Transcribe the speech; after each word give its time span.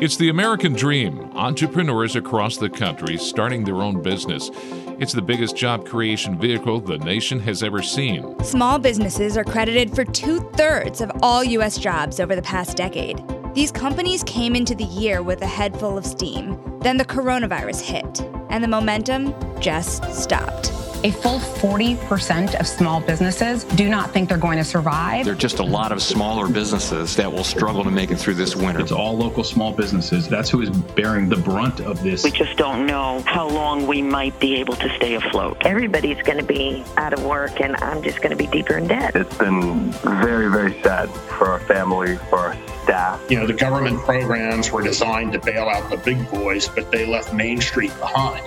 It's 0.00 0.16
the 0.16 0.28
American 0.28 0.72
dream. 0.72 1.30
Entrepreneurs 1.36 2.16
across 2.16 2.56
the 2.56 2.68
country 2.68 3.16
starting 3.16 3.62
their 3.62 3.76
own 3.76 4.02
business. 4.02 4.50
It's 4.98 5.12
the 5.12 5.22
biggest 5.22 5.56
job 5.56 5.86
creation 5.86 6.36
vehicle 6.36 6.80
the 6.80 6.98
nation 6.98 7.38
has 7.40 7.62
ever 7.62 7.80
seen. 7.80 8.42
Small 8.42 8.80
businesses 8.80 9.36
are 9.36 9.44
credited 9.44 9.94
for 9.94 10.04
two 10.04 10.40
thirds 10.54 11.00
of 11.00 11.12
all 11.22 11.44
U.S. 11.44 11.78
jobs 11.78 12.18
over 12.18 12.34
the 12.34 12.42
past 12.42 12.76
decade. 12.76 13.22
These 13.54 13.70
companies 13.70 14.24
came 14.24 14.56
into 14.56 14.74
the 14.74 14.84
year 14.84 15.22
with 15.22 15.42
a 15.42 15.46
head 15.46 15.78
full 15.78 15.96
of 15.96 16.04
steam. 16.04 16.58
Then 16.80 16.96
the 16.96 17.04
coronavirus 17.04 17.80
hit, 17.82 18.20
and 18.50 18.64
the 18.64 18.68
momentum 18.68 19.32
just 19.60 20.02
stopped. 20.12 20.83
A 21.04 21.10
full 21.10 21.38
40% 21.38 22.54
of 22.58 22.66
small 22.66 22.98
businesses 22.98 23.64
do 23.64 23.90
not 23.90 24.10
think 24.10 24.26
they're 24.26 24.38
going 24.38 24.56
to 24.56 24.64
survive. 24.64 25.26
There 25.26 25.34
are 25.34 25.36
just 25.36 25.58
a 25.58 25.62
lot 25.62 25.92
of 25.92 26.00
smaller 26.00 26.48
businesses 26.48 27.14
that 27.16 27.30
will 27.30 27.44
struggle 27.44 27.84
to 27.84 27.90
make 27.90 28.10
it 28.10 28.16
through 28.16 28.36
this 28.36 28.56
winter. 28.56 28.80
It's 28.80 28.90
all 28.90 29.14
local 29.14 29.44
small 29.44 29.70
businesses. 29.70 30.28
That's 30.28 30.48
who 30.48 30.62
is 30.62 30.70
bearing 30.70 31.28
the 31.28 31.36
brunt 31.36 31.80
of 31.80 32.02
this. 32.02 32.24
We 32.24 32.30
just 32.30 32.56
don't 32.56 32.86
know 32.86 33.20
how 33.26 33.46
long 33.46 33.86
we 33.86 34.00
might 34.00 34.40
be 34.40 34.54
able 34.54 34.76
to 34.76 34.88
stay 34.96 35.12
afloat. 35.16 35.58
Everybody's 35.60 36.22
going 36.22 36.38
to 36.38 36.44
be 36.44 36.82
out 36.96 37.12
of 37.12 37.22
work, 37.22 37.60
and 37.60 37.76
I'm 37.76 38.02
just 38.02 38.22
going 38.22 38.30
to 38.30 38.42
be 38.42 38.46
deeper 38.46 38.78
in 38.78 38.86
debt. 38.86 39.14
It's 39.14 39.36
been 39.36 39.90
very, 40.22 40.50
very 40.50 40.80
sad 40.80 41.10
for 41.10 41.48
our 41.48 41.60
family, 41.60 42.16
for 42.30 42.38
our 42.38 42.56
staff. 42.84 43.20
You 43.28 43.40
know, 43.40 43.46
the 43.46 43.52
government 43.52 43.98
programs 44.00 44.72
were 44.72 44.80
designed 44.80 45.34
to 45.34 45.38
bail 45.38 45.68
out 45.68 45.90
the 45.90 45.98
big 45.98 46.30
boys, 46.30 46.66
but 46.66 46.90
they 46.90 47.04
left 47.04 47.34
Main 47.34 47.60
Street 47.60 47.92
behind. 47.98 48.42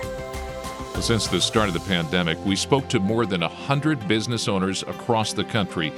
Since 1.00 1.28
the 1.28 1.40
start 1.40 1.68
of 1.68 1.74
the 1.74 1.80
pandemic, 1.80 2.44
we 2.44 2.56
spoke 2.56 2.88
to 2.88 2.98
more 2.98 3.24
than 3.24 3.40
100 3.40 4.06
business 4.08 4.48
owners 4.48 4.82
across 4.82 5.32
the 5.32 5.44
country. 5.44 5.92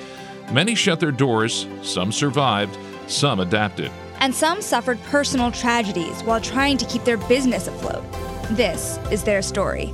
Many 0.53 0.75
shut 0.75 1.01
their 1.01 1.11
doors, 1.11 1.67
some 1.83 2.13
survived, 2.13 2.79
some 3.09 3.41
adapted. 3.41 3.91
And 4.21 4.35
some 4.35 4.61
suffered 4.61 5.03
personal 5.05 5.51
tragedies 5.51 6.23
while 6.23 6.41
trying 6.41 6.77
to 6.77 6.85
keep 6.85 7.03
their 7.05 7.17
business 7.17 7.67
afloat. 7.67 8.05
This 8.51 8.99
is 9.11 9.25
their 9.25 9.43
story. 9.43 9.93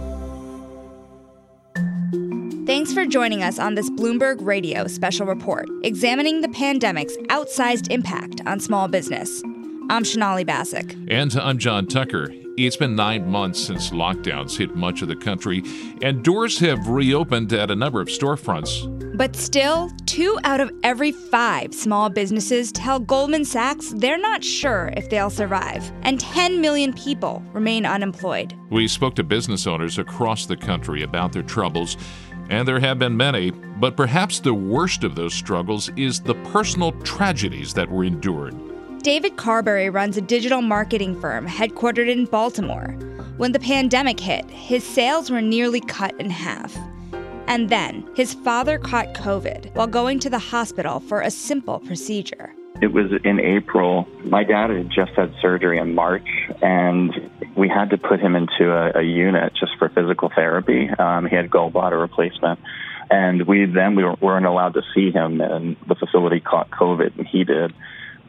Thanks 2.66 2.92
for 2.92 3.06
joining 3.06 3.42
us 3.42 3.58
on 3.58 3.74
this 3.74 3.88
Bloomberg 3.88 4.44
Radio 4.44 4.86
special 4.88 5.24
report 5.24 5.68
examining 5.84 6.40
the 6.40 6.48
pandemic's 6.48 7.16
outsized 7.28 7.90
impact 7.90 8.42
on 8.44 8.58
small 8.58 8.88
business. 8.88 9.42
I'm 9.88 10.02
Shanali 10.02 10.44
Basak. 10.44 11.06
And 11.08 11.34
I'm 11.36 11.58
John 11.58 11.86
Tucker. 11.86 12.32
It's 12.58 12.76
been 12.76 12.96
nine 12.96 13.28
months 13.30 13.60
since 13.60 13.90
lockdowns 13.90 14.56
hit 14.56 14.74
much 14.74 15.02
of 15.02 15.08
the 15.08 15.16
country, 15.16 15.62
and 16.00 16.24
doors 16.24 16.58
have 16.60 16.88
reopened 16.88 17.52
at 17.52 17.70
a 17.70 17.76
number 17.76 18.00
of 18.00 18.08
storefronts. 18.08 19.14
But 19.14 19.36
still, 19.36 19.90
two 20.06 20.38
out 20.42 20.62
of 20.62 20.72
every 20.82 21.12
five 21.12 21.74
small 21.74 22.08
businesses 22.08 22.72
tell 22.72 22.98
Goldman 22.98 23.44
Sachs 23.44 23.92
they're 23.96 24.16
not 24.16 24.42
sure 24.42 24.90
if 24.96 25.10
they'll 25.10 25.28
survive, 25.28 25.92
and 26.00 26.18
10 26.18 26.62
million 26.62 26.94
people 26.94 27.42
remain 27.52 27.84
unemployed. 27.84 28.54
We 28.70 28.88
spoke 28.88 29.16
to 29.16 29.22
business 29.22 29.66
owners 29.66 29.98
across 29.98 30.46
the 30.46 30.56
country 30.56 31.02
about 31.02 31.32
their 31.32 31.42
troubles, 31.42 31.98
and 32.48 32.66
there 32.66 32.80
have 32.80 32.98
been 32.98 33.18
many, 33.18 33.50
but 33.50 33.98
perhaps 33.98 34.40
the 34.40 34.54
worst 34.54 35.04
of 35.04 35.14
those 35.14 35.34
struggles 35.34 35.90
is 35.96 36.20
the 36.20 36.36
personal 36.36 36.92
tragedies 37.02 37.74
that 37.74 37.90
were 37.90 38.04
endured. 38.04 38.54
David 39.06 39.36
Carberry 39.36 39.88
runs 39.88 40.16
a 40.16 40.20
digital 40.20 40.60
marketing 40.60 41.20
firm 41.20 41.46
headquartered 41.46 42.10
in 42.10 42.24
Baltimore. 42.24 42.88
When 43.36 43.52
the 43.52 43.60
pandemic 43.60 44.18
hit, 44.18 44.50
his 44.50 44.82
sales 44.82 45.30
were 45.30 45.40
nearly 45.40 45.80
cut 45.80 46.18
in 46.18 46.28
half. 46.28 46.76
And 47.46 47.68
then, 47.68 48.04
his 48.16 48.34
father 48.34 48.78
caught 48.80 49.14
COVID 49.14 49.72
while 49.76 49.86
going 49.86 50.18
to 50.18 50.28
the 50.28 50.40
hospital 50.40 50.98
for 50.98 51.20
a 51.20 51.30
simple 51.30 51.78
procedure. 51.78 52.52
It 52.82 52.88
was 52.88 53.12
in 53.22 53.38
April. 53.38 54.08
My 54.24 54.42
dad 54.42 54.70
had 54.70 54.90
just 54.90 55.12
had 55.12 55.32
surgery 55.40 55.78
in 55.78 55.94
March, 55.94 56.26
and 56.60 57.14
we 57.56 57.68
had 57.68 57.90
to 57.90 57.98
put 57.98 58.18
him 58.18 58.34
into 58.34 58.72
a, 58.72 58.98
a 58.98 59.02
unit 59.04 59.52
just 59.54 59.78
for 59.78 59.88
physical 59.88 60.32
therapy. 60.34 60.90
Um, 60.98 61.26
he 61.26 61.36
had 61.36 61.48
gallbladder 61.48 62.00
replacement. 62.00 62.58
And 63.08 63.46
we 63.46 63.66
then 63.66 63.94
we 63.94 64.02
weren't 64.20 64.46
allowed 64.46 64.74
to 64.74 64.82
see 64.96 65.12
him, 65.12 65.40
and 65.40 65.76
the 65.86 65.94
facility 65.94 66.40
caught 66.40 66.70
COVID, 66.70 67.16
and 67.16 67.24
he 67.24 67.44
did 67.44 67.72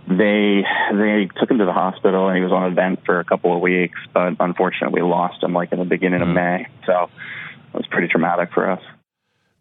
they 0.08 0.64
they 0.94 1.30
took 1.40 1.52
him 1.52 1.58
to 1.58 1.66
the 1.66 1.74
hospital 1.74 2.28
and 2.30 2.38
he 2.38 2.44
was 2.44 2.52
on 2.52 2.72
a 2.72 2.72
vent 2.72 3.06
for 3.06 3.20
a 3.20 3.26
couple 3.26 3.54
of 3.54 3.62
weeks, 3.62 4.00
but 4.14 4.36
unfortunately 4.40 5.02
we 5.02 5.08
lost 5.08 5.44
him 5.44 5.54
like 5.54 5.72
in 5.72 5.80
the 5.80 5.86
beginning 5.86 6.22
mm-hmm. 6.22 6.30
of 6.30 6.36
May. 6.36 6.68
So 6.86 7.10
it 7.74 7.78
was 7.78 7.88
pretty 7.88 8.08
traumatic 8.08 8.50
for 8.54 8.70
us. 8.70 8.82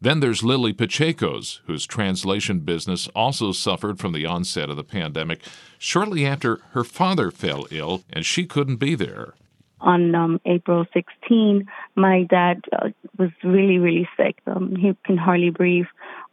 Then 0.01 0.21
there's 0.21 0.43
Lily 0.43 0.73
Pacheco's, 0.73 1.63
whose 1.67 1.87
translation 1.87 2.61
business 2.61 3.09
also 3.09 3.51
suffered 3.51 3.99
from 3.99 4.13
the 4.13 4.27
onset 4.27 4.71
of 4.71 4.77
the 4.77 4.85
pandemic 4.85 5.41
shortly 5.79 6.27
after 6.27 6.61
her 6.73 6.85
father 6.85 7.31
fell 7.31 7.67
ill 7.71 8.05
and 8.11 8.25
she 8.25 8.45
couldn't 8.45 8.77
be 8.77 8.95
there. 8.95 9.35
On 9.81 10.15
um, 10.15 10.41
April 10.47 10.87
16, 10.95 11.67
my 11.97 12.23
dad 12.31 12.63
uh, 12.73 12.89
was 13.19 13.31
really, 13.45 13.79
really 13.79 14.09
sick. 14.17 14.37
Um, 14.47 14.75
he 14.75 14.97
can 15.05 15.19
hardly 15.19 15.51
breathe 15.51 15.87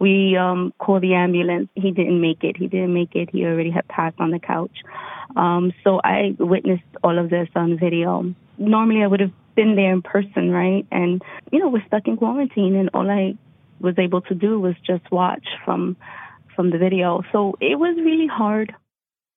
we 0.04 0.36
um, 0.36 0.74
called 0.80 1.02
the 1.02 1.14
ambulance. 1.14 1.70
He 1.76 1.92
didn't 1.92 2.20
make 2.20 2.44
it. 2.44 2.58
He 2.58 2.68
didn't 2.68 2.94
make 2.94 3.16
it. 3.16 3.30
He 3.32 3.46
already 3.46 3.72
had 3.72 3.88
passed 3.88 4.20
on 4.20 4.32
the 4.32 4.40
couch. 4.40 4.80
Um, 5.38 5.72
so 5.84 6.02
I 6.04 6.36
witnessed 6.38 6.84
all 7.04 7.18
of 7.18 7.30
this 7.30 7.48
on 7.56 7.80
video. 7.80 8.36
Normally, 8.58 9.02
I 9.02 9.08
would 9.08 9.22
have 9.22 9.32
been 9.56 9.76
there 9.78 9.94
in 9.94 10.02
person, 10.02 10.52
right? 10.52 10.86
And 10.92 11.22
you 11.54 11.60
know, 11.60 11.70
we're 11.70 11.86
stuck 11.88 12.06
in 12.08 12.18
quarantine, 12.18 12.76
and 12.76 12.90
all 12.94 13.10
I 13.10 13.38
was 13.80 13.96
able 13.98 14.22
to 14.24 14.36
do 14.36 14.60
was 14.60 14.76
just 14.86 15.10
watch 15.10 15.48
from 15.64 15.96
from 16.54 16.70
the 16.70 16.78
video. 16.78 17.24
So 17.32 17.56
it 17.62 17.80
was 17.80 17.96
really 17.98 18.28
hard. 18.28 18.76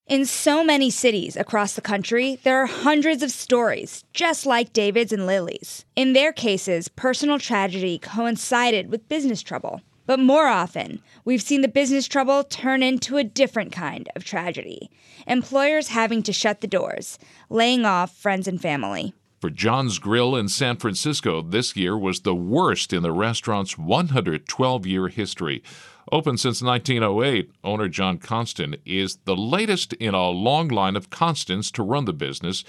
In 0.07 0.25
so 0.25 0.63
many 0.63 0.89
cities 0.89 1.35
across 1.35 1.73
the 1.73 1.81
country, 1.81 2.39
there 2.45 2.63
are 2.63 2.67
hundreds 2.67 3.25
of 3.25 3.33
stories 3.33 4.05
just 4.13 4.47
like 4.47 4.73
David's 4.73 5.13
and 5.13 5.27
Lily's. 5.27 5.85
In 5.97 6.13
their 6.13 6.33
cases, 6.33 6.87
personal 6.87 7.41
tragedy 7.41 7.99
coincided 7.99 8.89
with 8.89 9.09
business 9.09 9.43
trouble. 9.43 9.81
But 10.07 10.21
more 10.21 10.47
often, 10.47 11.03
we've 11.25 11.43
seen 11.43 11.61
the 11.61 11.67
business 11.67 12.07
trouble 12.07 12.45
turn 12.45 12.85
into 12.85 13.17
a 13.17 13.25
different 13.25 13.73
kind 13.73 14.09
of 14.15 14.23
tragedy 14.23 14.93
employers 15.27 15.89
having 15.89 16.23
to 16.23 16.33
shut 16.33 16.61
the 16.61 16.69
doors, 16.69 17.19
laying 17.51 17.85
off 17.85 18.17
friends 18.17 18.47
and 18.47 18.63
family. 18.63 19.13
For 19.41 19.51
John's 19.51 19.99
Grill 19.99 20.37
in 20.37 20.49
San 20.49 20.77
Francisco, 20.77 21.43
this 21.43 21.75
year 21.75 21.99
was 21.99 22.21
the 22.21 22.35
worst 22.35 22.93
in 22.93 23.03
the 23.03 23.11
restaurant's 23.11 23.77
112 23.77 24.87
year 24.87 25.09
history. 25.09 25.65
Open 26.13 26.37
since 26.37 26.63
1908, 26.63 27.51
owner 27.65 27.89
John 27.89 28.19
Konstin 28.19 28.79
is 28.87 29.17
the 29.25 29.35
latest 29.35 29.93
in 29.95 30.15
a 30.15 30.29
long 30.29 30.69
line 30.69 30.95
of 30.95 31.11
Konstins 31.11 31.73
to 31.73 31.83
run 31.83 32.05
the 32.05 32.13
business. 32.13 32.63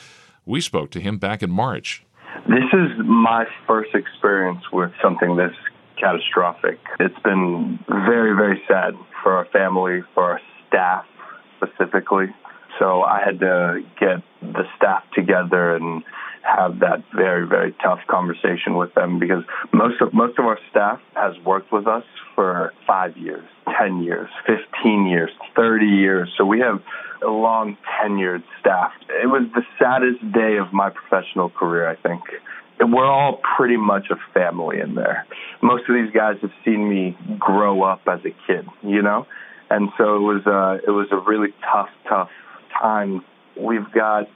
We 0.43 0.59
spoke 0.59 0.89
to 0.91 0.99
him 0.99 1.19
back 1.19 1.43
in 1.43 1.51
March. 1.51 2.03
This 2.49 2.65
is 2.73 2.97
my 3.05 3.45
first 3.67 3.93
experience 3.93 4.63
with 4.73 4.91
something 5.03 5.35
this 5.35 5.53
catastrophic. 6.01 6.79
It's 6.99 7.19
been 7.23 7.77
very, 7.87 8.35
very 8.35 8.59
sad 8.67 8.95
for 9.21 9.33
our 9.33 9.45
family, 9.45 10.01
for 10.15 10.23
our 10.23 10.41
staff 10.67 11.05
specifically. 11.57 12.33
So 12.79 13.03
I 13.03 13.21
had 13.23 13.39
to 13.41 13.83
get 13.99 14.23
the 14.41 14.63
staff 14.77 15.03
together 15.13 15.75
and 15.75 16.03
have 16.41 16.79
that 16.79 17.03
very, 17.15 17.47
very 17.47 17.75
tough 17.83 17.99
conversation 18.07 18.77
with 18.77 18.95
them 18.95 19.19
because 19.19 19.43
most 19.71 20.01
of 20.01 20.11
most 20.13 20.39
of 20.39 20.45
our 20.45 20.57
staff 20.71 20.99
has 21.13 21.33
worked 21.45 21.71
with 21.71 21.85
us 21.87 22.03
for 22.37 22.71
five 22.85 23.17
years, 23.17 23.43
ten 23.79 24.03
years, 24.03 24.29
fifteen 24.45 25.07
years, 25.07 25.31
thirty 25.55 25.87
years. 25.87 26.29
So 26.37 26.45
we 26.45 26.59
have 26.59 26.83
a 27.25 27.31
long 27.31 27.75
tenured 27.99 28.43
staff. 28.59 28.91
It 29.09 29.25
was 29.25 29.49
the 29.55 29.63
saddest 29.79 30.21
day 30.31 30.57
of 30.57 30.71
my 30.71 30.91
professional 30.91 31.49
career, 31.49 31.89
I 31.89 31.95
think 31.95 32.21
And 32.79 32.93
we're 32.93 33.07
all 33.07 33.41
pretty 33.57 33.75
much 33.77 34.11
a 34.11 34.17
family 34.35 34.79
in 34.79 34.93
there. 34.93 35.25
Most 35.63 35.89
of 35.89 35.95
these 35.95 36.13
guys 36.13 36.35
have 36.43 36.51
seen 36.63 36.87
me 36.87 37.17
grow 37.39 37.81
up 37.81 38.01
as 38.07 38.19
a 38.19 38.35
kid, 38.45 38.67
you 38.83 39.01
know, 39.01 39.25
and 39.71 39.89
so 39.97 40.17
it 40.17 40.19
was 40.19 40.45
uh, 40.45 40.77
it 40.87 40.91
was 40.91 41.07
a 41.11 41.17
really 41.17 41.55
tough, 41.73 41.89
tough 42.07 42.29
time. 42.79 43.25
We've 43.59 43.91
got 43.91 44.29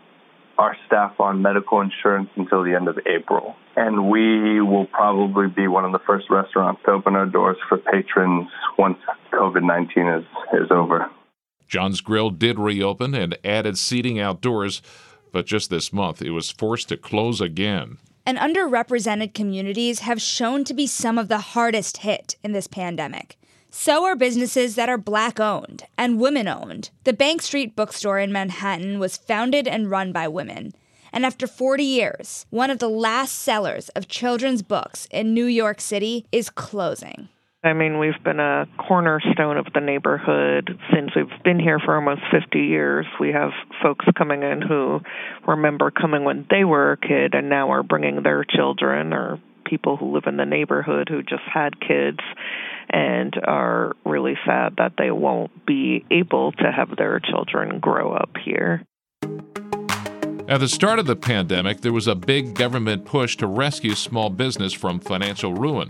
our 0.62 0.78
staff 0.86 1.20
on 1.20 1.42
medical 1.42 1.82
insurance 1.82 2.30
until 2.36 2.64
the 2.64 2.76
end 2.76 2.88
of 2.88 2.98
April, 3.08 3.56
and 3.76 4.10
we 4.10 4.62
will 4.62 4.86
probably 4.86 5.48
be 5.48 5.68
one 5.68 5.86
of 5.86 5.92
the 5.92 6.00
first 6.06 6.30
restaurants 6.30 6.82
to 6.86 6.92
open 6.92 7.16
our 7.16 7.26
doors 7.26 7.58
for 7.68 7.78
patrons 7.80 8.48
once 8.78 9.00
COVID 9.34 9.64
nineteen 9.64 10.08
is 10.08 10.24
is 10.54 10.70
over. 10.70 11.10
John's 11.68 12.02
Grill 12.02 12.30
did 12.30 12.60
reopen 12.60 13.16
and 13.16 13.38
added 13.44 13.78
seating 13.78 14.20
outdoors, 14.20 14.82
but 15.32 15.46
just 15.46 15.70
this 15.70 15.92
month 15.92 16.22
it 16.22 16.32
was 16.32 16.52
forced 16.52 16.90
to 16.90 16.98
close 16.98 17.42
again 17.42 17.98
and 18.26 18.38
underrepresented 18.38 19.34
communities 19.34 20.00
have 20.00 20.22
shown 20.22 20.64
to 20.64 20.74
be 20.74 20.86
some 20.86 21.18
of 21.18 21.28
the 21.28 21.40
hardest 21.40 21.98
hit 21.98 22.36
in 22.44 22.52
this 22.52 22.68
pandemic. 22.68 23.38
So 23.74 24.04
are 24.04 24.18
businesses 24.18 24.76
that 24.76 24.90
are 24.90 24.98
black 24.98 25.40
owned 25.40 25.86
and 25.98 26.20
women 26.20 26.46
owned. 26.46 26.90
The 27.06 27.14
Bank 27.14 27.42
Street 27.42 27.74
bookstore 27.74 28.20
in 28.20 28.30
Manhattan 28.30 29.00
was 29.00 29.16
founded 29.16 29.66
and 29.66 29.90
run 29.90 30.12
by 30.12 30.28
women. 30.28 30.74
And 31.14 31.26
after 31.26 31.48
40 31.48 31.82
years, 31.82 32.46
one 32.50 32.70
of 32.70 32.80
the 32.80 32.90
last 32.90 33.32
sellers 33.40 33.88
of 33.90 34.10
children's 34.10 34.62
books 34.62 35.08
in 35.10 35.34
New 35.34 35.46
York 35.46 35.80
City 35.80 36.26
is 36.34 36.50
closing. 36.50 37.30
I 37.64 37.72
mean, 37.72 37.98
we've 37.98 38.22
been 38.26 38.42
a 38.42 38.68
cornerstone 38.78 39.56
of 39.56 39.68
the 39.74 39.80
neighborhood 39.80 40.78
since 40.94 41.12
we've 41.16 41.44
been 41.46 41.60
here 41.60 41.80
for 41.80 41.96
almost 41.96 42.22
50 42.30 42.60
years. 42.60 43.06
We 43.22 43.32
have 43.32 43.52
folks 43.82 44.06
coming 44.18 44.44
in 44.44 44.62
who 44.62 45.00
remember 45.48 45.92
coming 45.92 46.26
when 46.26 46.46
they 46.50 46.66
were 46.66 46.92
a 46.92 46.98
kid 46.98 47.36
and 47.36 47.50
now 47.50 47.72
are 47.72 47.84
bringing 47.84 48.22
their 48.24 48.44
children, 48.44 49.14
or 49.14 49.40
people 49.64 49.96
who 49.96 50.14
live 50.14 50.24
in 50.28 50.36
the 50.36 50.46
neighborhood 50.46 51.08
who 51.08 51.24
just 51.24 51.44
had 51.54 51.80
kids 51.80 52.20
and 52.90 53.34
are 53.46 53.94
really 54.06 54.36
sad 54.46 54.76
that 54.78 54.94
they 54.98 55.12
won't 55.12 55.66
be 55.66 56.06
able 56.12 56.52
to 56.54 56.72
have 56.72 56.96
their 56.98 57.20
children 57.20 57.80
grow 57.80 58.14
up 58.14 58.32
here. 58.44 58.84
At 60.48 60.60
the 60.60 60.68
start 60.68 61.00
of 61.00 61.06
the 61.06 61.16
pandemic, 61.16 61.80
there 61.80 61.94
was 61.94 62.08
a 62.08 62.16
big 62.16 62.56
government 62.56 63.06
push 63.06 63.38
to 63.38 63.48
rescue 63.48 63.96
small 63.96 64.30
business 64.30 64.74
from 64.74 65.00
financial 65.00 65.54
ruin. 65.54 65.90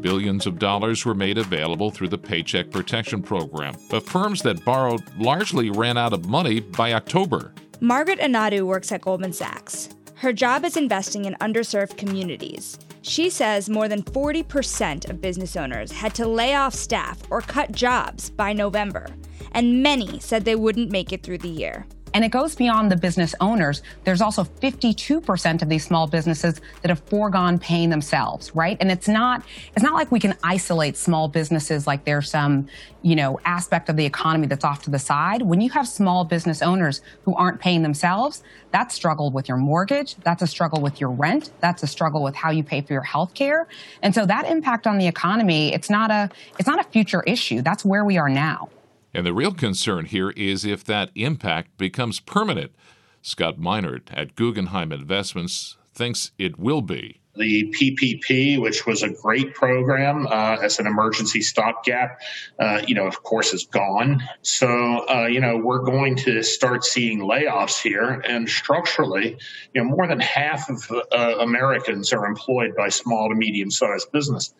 Billions 0.00 0.46
of 0.46 0.58
dollars 0.58 1.04
were 1.04 1.14
made 1.14 1.38
available 1.38 1.90
through 1.90 2.08
the 2.08 2.18
Paycheck 2.18 2.70
Protection 2.70 3.22
Program, 3.22 3.74
but 3.90 4.02
firms 4.02 4.42
that 4.42 4.64
borrowed 4.64 5.02
largely 5.16 5.70
ran 5.70 5.96
out 5.96 6.12
of 6.12 6.26
money 6.26 6.58
by 6.58 6.94
October. 6.94 7.54
Margaret 7.80 8.18
Anadu 8.18 8.62
works 8.62 8.90
at 8.90 9.02
Goldman 9.02 9.32
Sachs. 9.32 9.90
Her 10.14 10.32
job 10.32 10.64
is 10.64 10.76
investing 10.76 11.24
in 11.24 11.34
underserved 11.34 11.96
communities. 11.96 12.78
She 13.02 13.30
says 13.30 13.68
more 13.68 13.88
than 13.88 14.02
40% 14.02 15.10
of 15.10 15.20
business 15.20 15.56
owners 15.56 15.90
had 15.90 16.14
to 16.14 16.26
lay 16.26 16.54
off 16.54 16.72
staff 16.72 17.18
or 17.30 17.40
cut 17.40 17.72
jobs 17.72 18.30
by 18.30 18.52
November, 18.52 19.08
and 19.50 19.82
many 19.82 20.20
said 20.20 20.44
they 20.44 20.54
wouldn't 20.54 20.92
make 20.92 21.12
it 21.12 21.24
through 21.24 21.38
the 21.38 21.48
year. 21.48 21.84
And 22.14 22.24
it 22.24 22.30
goes 22.30 22.54
beyond 22.54 22.90
the 22.90 22.96
business 22.96 23.34
owners. 23.40 23.82
There's 24.04 24.20
also 24.20 24.44
52% 24.44 25.62
of 25.62 25.68
these 25.68 25.84
small 25.84 26.06
businesses 26.06 26.60
that 26.82 26.88
have 26.88 27.00
foregone 27.00 27.58
paying 27.58 27.90
themselves, 27.90 28.54
right? 28.54 28.76
And 28.80 28.90
it's 28.90 29.08
not 29.08 29.44
it's 29.74 29.82
not 29.82 29.94
like 29.94 30.12
we 30.12 30.20
can 30.20 30.36
isolate 30.42 30.96
small 30.96 31.28
businesses 31.28 31.86
like 31.86 32.04
there's 32.04 32.30
some, 32.30 32.68
you 33.02 33.16
know, 33.16 33.40
aspect 33.44 33.88
of 33.88 33.96
the 33.96 34.04
economy 34.04 34.46
that's 34.46 34.64
off 34.64 34.82
to 34.82 34.90
the 34.90 34.98
side. 34.98 35.42
When 35.42 35.60
you 35.60 35.70
have 35.70 35.88
small 35.88 36.24
business 36.24 36.62
owners 36.62 37.00
who 37.24 37.34
aren't 37.34 37.60
paying 37.60 37.82
themselves, 37.82 38.42
that's 38.70 38.94
struggle 38.94 39.30
with 39.30 39.48
your 39.48 39.58
mortgage, 39.58 40.16
that's 40.16 40.42
a 40.42 40.46
struggle 40.46 40.82
with 40.82 41.00
your 41.00 41.10
rent, 41.10 41.50
that's 41.60 41.82
a 41.82 41.86
struggle 41.86 42.22
with 42.22 42.34
how 42.34 42.50
you 42.50 42.62
pay 42.62 42.82
for 42.82 42.92
your 42.92 43.02
health 43.02 43.34
care. 43.34 43.66
And 44.02 44.14
so 44.14 44.26
that 44.26 44.46
impact 44.46 44.86
on 44.86 44.98
the 44.98 45.06
economy, 45.06 45.72
it's 45.72 45.90
not 45.90 46.10
a 46.10 46.30
it's 46.58 46.68
not 46.68 46.80
a 46.80 46.84
future 46.90 47.22
issue. 47.22 47.62
That's 47.62 47.84
where 47.84 48.04
we 48.04 48.18
are 48.18 48.28
now. 48.28 48.68
And 49.14 49.26
the 49.26 49.34
real 49.34 49.52
concern 49.52 50.06
here 50.06 50.30
is 50.30 50.64
if 50.64 50.84
that 50.84 51.10
impact 51.14 51.76
becomes 51.76 52.20
permanent. 52.20 52.72
Scott 53.20 53.58
Minerd 53.58 54.02
at 54.12 54.34
Guggenheim 54.34 54.92
Investments 54.92 55.76
thinks 55.94 56.32
it 56.38 56.58
will 56.58 56.82
be. 56.82 57.20
The 57.34 57.72
PPP, 57.72 58.60
which 58.60 58.84
was 58.84 59.02
a 59.02 59.08
great 59.08 59.54
program 59.54 60.26
uh, 60.26 60.58
as 60.60 60.78
an 60.78 60.86
emergency 60.86 61.40
stopgap, 61.40 62.20
uh, 62.58 62.82
you 62.86 62.94
know, 62.94 63.06
of 63.06 63.22
course, 63.22 63.54
is 63.54 63.64
gone. 63.64 64.22
So, 64.42 65.06
uh, 65.08 65.26
you 65.28 65.40
know, 65.40 65.56
we're 65.56 65.82
going 65.82 66.16
to 66.16 66.42
start 66.42 66.84
seeing 66.84 67.20
layoffs 67.20 67.80
here. 67.80 68.22
And 68.26 68.46
structurally, 68.48 69.38
you 69.72 69.82
know, 69.82 69.88
more 69.88 70.06
than 70.06 70.20
half 70.20 70.68
of 70.68 70.90
uh, 70.90 71.36
Americans 71.38 72.12
are 72.12 72.26
employed 72.26 72.76
by 72.76 72.90
small 72.90 73.30
to 73.30 73.34
medium 73.34 73.70
sized 73.70 74.12
business. 74.12 74.52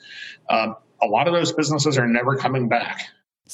Um, 0.49 0.77
a 1.03 1.07
lot 1.07 1.29
of 1.29 1.35
those 1.35 1.53
businesses 1.53 1.99
are 1.99 2.07
never 2.07 2.37
coming 2.37 2.69
back. 2.69 3.03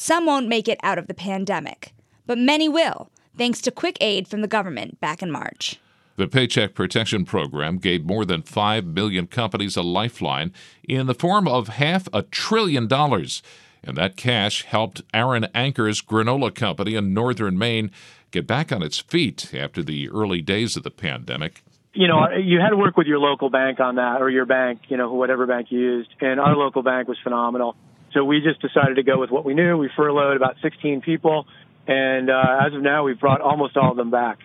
Some 0.00 0.26
won't 0.26 0.46
make 0.46 0.68
it 0.68 0.78
out 0.84 0.96
of 0.96 1.08
the 1.08 1.12
pandemic, 1.12 1.92
but 2.24 2.38
many 2.38 2.68
will, 2.68 3.10
thanks 3.36 3.60
to 3.62 3.72
quick 3.72 3.98
aid 4.00 4.28
from 4.28 4.42
the 4.42 4.46
government 4.46 5.00
back 5.00 5.22
in 5.22 5.30
March. 5.32 5.80
The 6.14 6.28
Paycheck 6.28 6.72
Protection 6.72 7.24
Program 7.24 7.78
gave 7.78 8.04
more 8.04 8.24
than 8.24 8.42
5 8.42 8.84
million 8.84 9.26
companies 9.26 9.76
a 9.76 9.82
lifeline 9.82 10.52
in 10.88 11.08
the 11.08 11.16
form 11.16 11.48
of 11.48 11.66
half 11.66 12.06
a 12.12 12.22
trillion 12.22 12.86
dollars. 12.86 13.42
And 13.82 13.96
that 13.96 14.16
cash 14.16 14.62
helped 14.62 15.02
Aaron 15.12 15.48
Anker's 15.52 16.00
granola 16.00 16.54
company 16.54 16.94
in 16.94 17.12
northern 17.12 17.58
Maine 17.58 17.90
get 18.30 18.46
back 18.46 18.70
on 18.70 18.84
its 18.84 19.00
feet 19.00 19.52
after 19.52 19.82
the 19.82 20.08
early 20.10 20.42
days 20.42 20.76
of 20.76 20.84
the 20.84 20.92
pandemic. 20.92 21.64
You 21.92 22.06
know, 22.06 22.30
you 22.30 22.60
had 22.60 22.70
to 22.70 22.76
work 22.76 22.96
with 22.96 23.08
your 23.08 23.18
local 23.18 23.50
bank 23.50 23.80
on 23.80 23.96
that 23.96 24.22
or 24.22 24.30
your 24.30 24.46
bank, 24.46 24.82
you 24.90 24.96
know, 24.96 25.12
whatever 25.12 25.44
bank 25.48 25.72
you 25.72 25.80
used. 25.80 26.10
And 26.20 26.38
our 26.38 26.54
local 26.54 26.84
bank 26.84 27.08
was 27.08 27.18
phenomenal. 27.24 27.74
So 28.12 28.24
we 28.24 28.40
just 28.40 28.60
decided 28.60 28.96
to 28.96 29.02
go 29.02 29.18
with 29.18 29.30
what 29.30 29.44
we 29.44 29.54
knew. 29.54 29.76
We 29.76 29.90
furloughed 29.96 30.36
about 30.36 30.56
16 30.62 31.02
people, 31.02 31.46
and 31.86 32.30
uh, 32.30 32.66
as 32.66 32.74
of 32.74 32.82
now, 32.82 33.04
we've 33.04 33.20
brought 33.20 33.40
almost 33.40 33.76
all 33.76 33.90
of 33.90 33.96
them 33.96 34.10
back. 34.10 34.38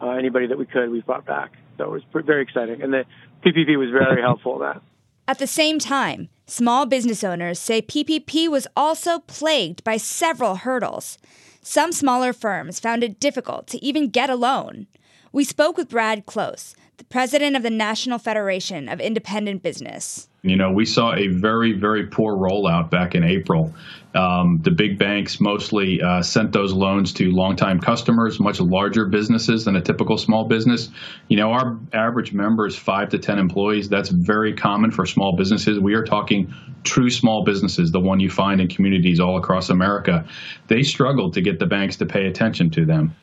Uh, 0.00 0.10
anybody 0.10 0.46
that 0.48 0.58
we 0.58 0.66
could, 0.66 0.90
we've 0.90 1.06
brought 1.06 1.24
back. 1.24 1.52
So 1.78 1.84
it 1.84 1.90
was 1.90 2.24
very 2.26 2.42
exciting, 2.42 2.82
and 2.82 2.92
the 2.92 3.04
PPP 3.44 3.78
was 3.78 3.90
very 3.90 4.20
helpful 4.20 4.56
in 4.56 4.60
that. 4.60 4.82
At 5.28 5.38
the 5.38 5.46
same 5.46 5.78
time, 5.78 6.28
small 6.46 6.86
business 6.86 7.24
owners 7.24 7.58
say 7.58 7.82
PPP 7.82 8.48
was 8.48 8.68
also 8.76 9.20
plagued 9.20 9.82
by 9.82 9.96
several 9.96 10.56
hurdles. 10.56 11.18
Some 11.62 11.90
smaller 11.90 12.32
firms 12.32 12.78
found 12.78 13.02
it 13.02 13.18
difficult 13.18 13.66
to 13.68 13.84
even 13.84 14.08
get 14.08 14.30
a 14.30 14.36
loan. 14.36 14.86
We 15.32 15.42
spoke 15.42 15.76
with 15.76 15.88
Brad 15.90 16.26
Close, 16.26 16.76
the 16.98 17.04
president 17.04 17.56
of 17.56 17.62
the 17.62 17.70
National 17.70 18.18
Federation 18.18 18.88
of 18.88 19.00
Independent 19.00 19.62
Business. 19.62 20.28
You 20.42 20.56
know, 20.56 20.70
we 20.70 20.84
saw 20.84 21.14
a 21.14 21.26
very, 21.26 21.72
very 21.72 22.06
poor 22.06 22.36
rollout 22.36 22.90
back 22.90 23.14
in 23.14 23.24
April. 23.24 23.74
Um, 24.14 24.60
the 24.62 24.70
big 24.70 24.98
banks 24.98 25.40
mostly 25.40 26.00
uh, 26.00 26.22
sent 26.22 26.52
those 26.52 26.72
loans 26.72 27.12
to 27.14 27.30
longtime 27.30 27.80
customers, 27.80 28.40
much 28.40 28.60
larger 28.60 29.06
businesses 29.06 29.64
than 29.64 29.76
a 29.76 29.82
typical 29.82 30.16
small 30.16 30.44
business. 30.44 30.88
You 31.28 31.36
know, 31.36 31.50
our 31.50 31.78
average 31.92 32.32
member 32.32 32.66
is 32.66 32.76
five 32.76 33.10
to 33.10 33.18
10 33.18 33.38
employees. 33.38 33.88
That's 33.88 34.08
very 34.08 34.54
common 34.54 34.90
for 34.90 35.04
small 35.04 35.36
businesses. 35.36 35.78
We 35.80 35.94
are 35.94 36.04
talking 36.04 36.54
true 36.84 37.10
small 37.10 37.44
businesses, 37.44 37.90
the 37.90 38.00
one 38.00 38.20
you 38.20 38.30
find 38.30 38.60
in 38.60 38.68
communities 38.68 39.20
all 39.20 39.36
across 39.36 39.68
America. 39.68 40.24
They 40.68 40.82
struggled 40.82 41.34
to 41.34 41.42
get 41.42 41.58
the 41.58 41.66
banks 41.66 41.96
to 41.96 42.06
pay 42.06 42.26
attention 42.26 42.70
to 42.70 42.86
them. 42.86 43.14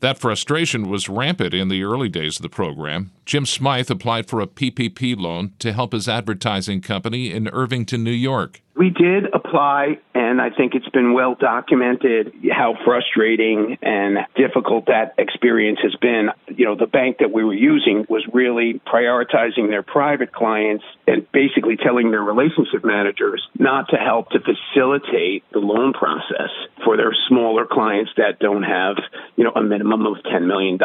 That 0.00 0.18
frustration 0.18 0.88
was 0.88 1.10
rampant 1.10 1.52
in 1.52 1.68
the 1.68 1.84
early 1.84 2.08
days 2.08 2.36
of 2.36 2.42
the 2.42 2.48
program. 2.48 3.10
Jim 3.26 3.44
Smythe 3.44 3.90
applied 3.90 4.28
for 4.28 4.40
a 4.40 4.46
PPP 4.46 5.14
loan 5.18 5.52
to 5.58 5.74
help 5.74 5.92
his 5.92 6.08
advertising 6.08 6.80
company 6.80 7.30
in 7.30 7.48
Irvington, 7.48 8.02
New 8.02 8.10
York. 8.10 8.62
We 8.76 8.88
did 8.88 9.26
apply, 9.50 9.98
and 10.14 10.40
I 10.40 10.50
think 10.50 10.74
it's 10.74 10.88
been 10.88 11.12
well 11.12 11.34
documented 11.34 12.32
how 12.50 12.76
frustrating 12.84 13.78
and 13.82 14.18
difficult 14.36 14.86
that 14.86 15.14
experience 15.18 15.80
has 15.82 15.94
been. 15.96 16.30
You 16.48 16.66
know, 16.66 16.76
the 16.76 16.86
bank 16.86 17.18
that 17.18 17.32
we 17.32 17.44
were 17.44 17.54
using 17.54 18.06
was 18.08 18.24
really 18.32 18.80
prioritizing 18.86 19.68
their 19.68 19.82
private 19.82 20.32
clients 20.32 20.84
and 21.06 21.26
basically 21.32 21.76
telling 21.76 22.10
their 22.10 22.22
relationship 22.22 22.84
managers 22.84 23.46
not 23.58 23.88
to 23.90 23.96
help 23.96 24.30
to 24.30 24.38
facilitate 24.40 25.44
the 25.52 25.58
loan 25.58 25.92
process 25.92 26.50
for 26.84 26.96
their 26.96 27.14
smaller 27.28 27.66
clients 27.66 28.10
that 28.16 28.38
don't 28.38 28.62
have, 28.62 28.96
you 29.36 29.44
know, 29.44 29.52
a 29.54 29.62
minimum 29.62 30.06
of 30.06 30.16
$10 30.24 30.46
million 30.46 30.78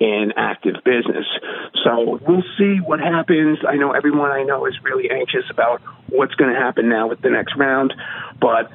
in 0.00 0.32
active 0.36 0.76
business. 0.84 1.26
So 1.84 2.20
we'll 2.26 2.44
see 2.58 2.78
what 2.84 3.00
happens. 3.00 3.58
I 3.66 3.76
know 3.76 3.92
everyone 3.92 4.30
I 4.30 4.42
know 4.44 4.66
is 4.66 4.74
really 4.82 5.10
anxious 5.10 5.44
about 5.50 5.80
what's 6.08 6.34
going 6.34 6.52
to 6.52 6.58
happen 6.58 6.88
now 6.88 7.08
with 7.08 7.20
the 7.20 7.30
next 7.30 7.56
round, 7.56 7.77
but 8.40 8.70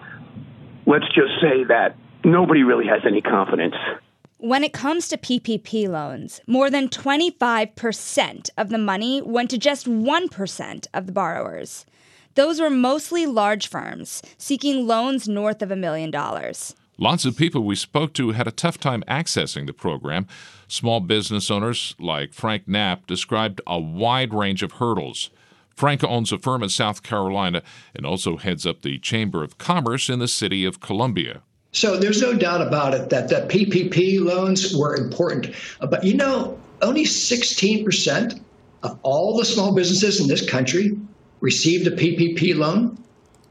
let's 0.85 1.07
just 1.07 1.33
say 1.41 1.63
that 1.65 1.95
nobody 2.23 2.63
really 2.63 2.87
has 2.87 3.01
any 3.05 3.21
confidence. 3.21 3.75
When 4.37 4.63
it 4.63 4.73
comes 4.73 5.07
to 5.07 5.17
PPP 5.17 5.87
loans, 5.87 6.41
more 6.47 6.69
than 6.69 6.89
25% 6.89 8.49
of 8.57 8.69
the 8.69 8.77
money 8.77 9.21
went 9.21 9.49
to 9.51 9.57
just 9.57 9.87
1% 9.87 10.87
of 10.93 11.05
the 11.05 11.13
borrowers. 11.13 11.85
Those 12.35 12.59
were 12.59 12.69
mostly 12.69 13.25
large 13.25 13.67
firms 13.67 14.21
seeking 14.37 14.87
loans 14.87 15.27
north 15.27 15.61
of 15.61 15.71
a 15.71 15.75
million 15.75 16.11
dollars. 16.11 16.75
Lots 16.97 17.25
of 17.25 17.37
people 17.37 17.63
we 17.63 17.75
spoke 17.75 18.13
to 18.13 18.31
had 18.31 18.47
a 18.47 18.51
tough 18.51 18.77
time 18.77 19.03
accessing 19.07 19.65
the 19.65 19.73
program. 19.73 20.27
Small 20.67 20.99
business 20.99 21.49
owners 21.49 21.95
like 21.99 22.33
Frank 22.33 22.67
Knapp 22.67 23.07
described 23.07 23.61
a 23.65 23.79
wide 23.79 24.33
range 24.33 24.61
of 24.61 24.73
hurdles. 24.73 25.29
Frank 25.75 26.03
owns 26.03 26.31
a 26.31 26.37
firm 26.37 26.63
in 26.63 26.69
South 26.69 27.03
Carolina 27.03 27.61
and 27.95 28.05
also 28.05 28.37
heads 28.37 28.65
up 28.65 28.81
the 28.81 28.99
Chamber 28.99 29.43
of 29.43 29.57
Commerce 29.57 30.09
in 30.09 30.19
the 30.19 30.27
city 30.27 30.65
of 30.65 30.79
Columbia. 30.79 31.41
So 31.71 31.97
there's 31.97 32.21
no 32.21 32.33
doubt 32.33 32.61
about 32.61 32.93
it 32.93 33.09
that 33.09 33.29
the 33.29 33.47
PPP 33.49 34.23
loans 34.23 34.75
were 34.75 34.95
important. 34.95 35.49
Uh, 35.81 35.87
but 35.87 36.03
you 36.03 36.13
know, 36.13 36.59
only 36.81 37.03
16% 37.03 38.39
of 38.83 38.99
all 39.01 39.37
the 39.37 39.45
small 39.45 39.73
businesses 39.73 40.19
in 40.19 40.27
this 40.27 40.47
country 40.47 40.97
received 41.41 41.87
a 41.87 41.91
PPP 41.91 42.55
loan 42.55 42.97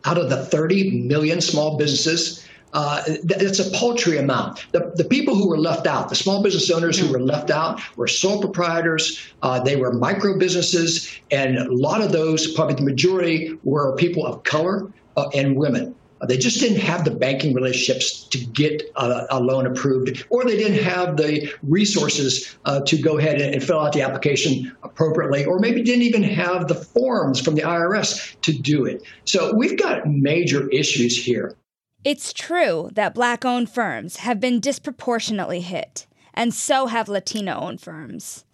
out 0.04 0.18
of 0.18 0.30
the 0.30 0.44
30 0.46 1.02
million 1.02 1.40
small 1.40 1.76
businesses 1.76 2.46
uh, 2.72 3.02
it's 3.06 3.58
a 3.58 3.70
paltry 3.70 4.18
amount. 4.18 4.66
The, 4.72 4.92
the 4.94 5.04
people 5.04 5.34
who 5.34 5.48
were 5.48 5.58
left 5.58 5.86
out, 5.86 6.08
the 6.08 6.14
small 6.14 6.42
business 6.42 6.70
owners 6.70 6.98
who 6.98 7.10
were 7.12 7.20
left 7.20 7.50
out, 7.50 7.80
were 7.96 8.08
sole 8.08 8.40
proprietors. 8.40 9.20
Uh, 9.42 9.60
they 9.60 9.76
were 9.76 9.92
micro 9.92 10.38
businesses, 10.38 11.20
and 11.30 11.58
a 11.58 11.72
lot 11.72 12.00
of 12.00 12.12
those, 12.12 12.52
probably 12.52 12.74
the 12.74 12.82
majority, 12.82 13.58
were 13.64 13.94
people 13.96 14.26
of 14.26 14.42
color 14.44 14.90
uh, 15.16 15.28
and 15.34 15.56
women. 15.56 15.94
They 16.28 16.36
just 16.36 16.60
didn't 16.60 16.78
have 16.78 17.04
the 17.04 17.10
banking 17.10 17.52
relationships 17.52 18.22
to 18.28 18.38
get 18.38 18.80
a, 18.94 19.26
a 19.30 19.40
loan 19.40 19.66
approved, 19.66 20.24
or 20.30 20.44
they 20.44 20.56
didn't 20.56 20.82
have 20.84 21.16
the 21.16 21.52
resources 21.64 22.56
uh, 22.64 22.80
to 22.82 22.96
go 22.96 23.18
ahead 23.18 23.40
and, 23.40 23.54
and, 23.54 23.62
fill 23.62 23.80
out 23.80 23.92
the 23.92 24.02
application 24.02 24.74
appropriately, 24.84 25.44
or 25.44 25.58
maybe 25.58 25.82
didn't 25.82 26.02
even 26.02 26.22
have 26.22 26.68
the 26.68 26.76
forms 26.76 27.40
from 27.40 27.56
the 27.56 27.62
IRS 27.62 28.40
to 28.42 28.52
do 28.52 28.84
it. 28.84 29.02
So 29.24 29.52
we've 29.54 29.76
got 29.76 30.06
major 30.06 30.68
issues 30.70 31.16
here. 31.16 31.56
It's 32.04 32.32
true 32.32 32.90
that 32.94 33.14
black 33.14 33.44
owned 33.44 33.70
firms 33.70 34.16
have 34.16 34.40
been 34.40 34.58
disproportionately 34.58 35.60
hit, 35.60 36.08
and 36.34 36.52
so 36.52 36.86
have 36.86 37.08
Latino 37.08 37.60
owned 37.60 37.80
firms. 37.80 38.44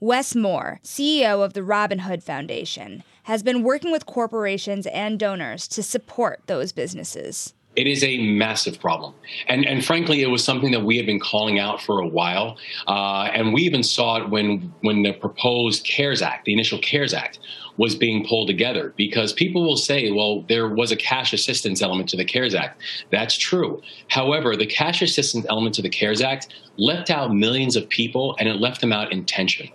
Wes 0.00 0.34
Moore, 0.34 0.80
CEO 0.84 1.42
of 1.42 1.54
the 1.54 1.62
Robin 1.62 2.00
Hood 2.00 2.22
Foundation, 2.22 3.02
has 3.22 3.42
been 3.42 3.62
working 3.62 3.90
with 3.90 4.04
corporations 4.04 4.86
and 4.86 5.18
donors 5.18 5.66
to 5.68 5.82
support 5.82 6.42
those 6.44 6.72
businesses. 6.72 7.54
It 7.76 7.86
is 7.86 8.02
a 8.02 8.18
massive 8.18 8.80
problem. 8.80 9.14
And, 9.46 9.64
and 9.64 9.84
frankly, 9.84 10.22
it 10.22 10.26
was 10.26 10.44
something 10.44 10.72
that 10.72 10.84
we 10.84 10.96
had 10.96 11.06
been 11.06 11.20
calling 11.20 11.60
out 11.60 11.80
for 11.80 12.00
a 12.00 12.06
while. 12.06 12.58
Uh, 12.88 13.30
and 13.32 13.54
we 13.54 13.62
even 13.62 13.84
saw 13.84 14.16
it 14.16 14.28
when, 14.28 14.74
when 14.80 15.02
the 15.02 15.12
proposed 15.12 15.84
CARES 15.84 16.20
Act, 16.20 16.46
the 16.46 16.52
initial 16.52 16.80
CARES 16.80 17.14
Act, 17.14 17.38
was 17.76 17.94
being 17.94 18.26
pulled 18.26 18.48
together 18.48 18.92
because 18.96 19.32
people 19.32 19.64
will 19.64 19.76
say, 19.76 20.10
well, 20.10 20.42
there 20.48 20.68
was 20.68 20.90
a 20.90 20.96
cash 20.96 21.32
assistance 21.32 21.80
element 21.80 22.08
to 22.08 22.16
the 22.16 22.24
CARES 22.24 22.54
Act. 22.54 22.82
That's 23.12 23.38
true. 23.38 23.80
However, 24.08 24.56
the 24.56 24.66
cash 24.66 25.00
assistance 25.00 25.46
element 25.48 25.76
to 25.76 25.82
the 25.82 25.88
CARES 25.88 26.20
Act 26.20 26.52
left 26.76 27.08
out 27.08 27.32
millions 27.32 27.76
of 27.76 27.88
people 27.88 28.36
and 28.40 28.48
it 28.48 28.56
left 28.56 28.80
them 28.80 28.92
out 28.92 29.12
in 29.12 29.24
tension. 29.24 29.68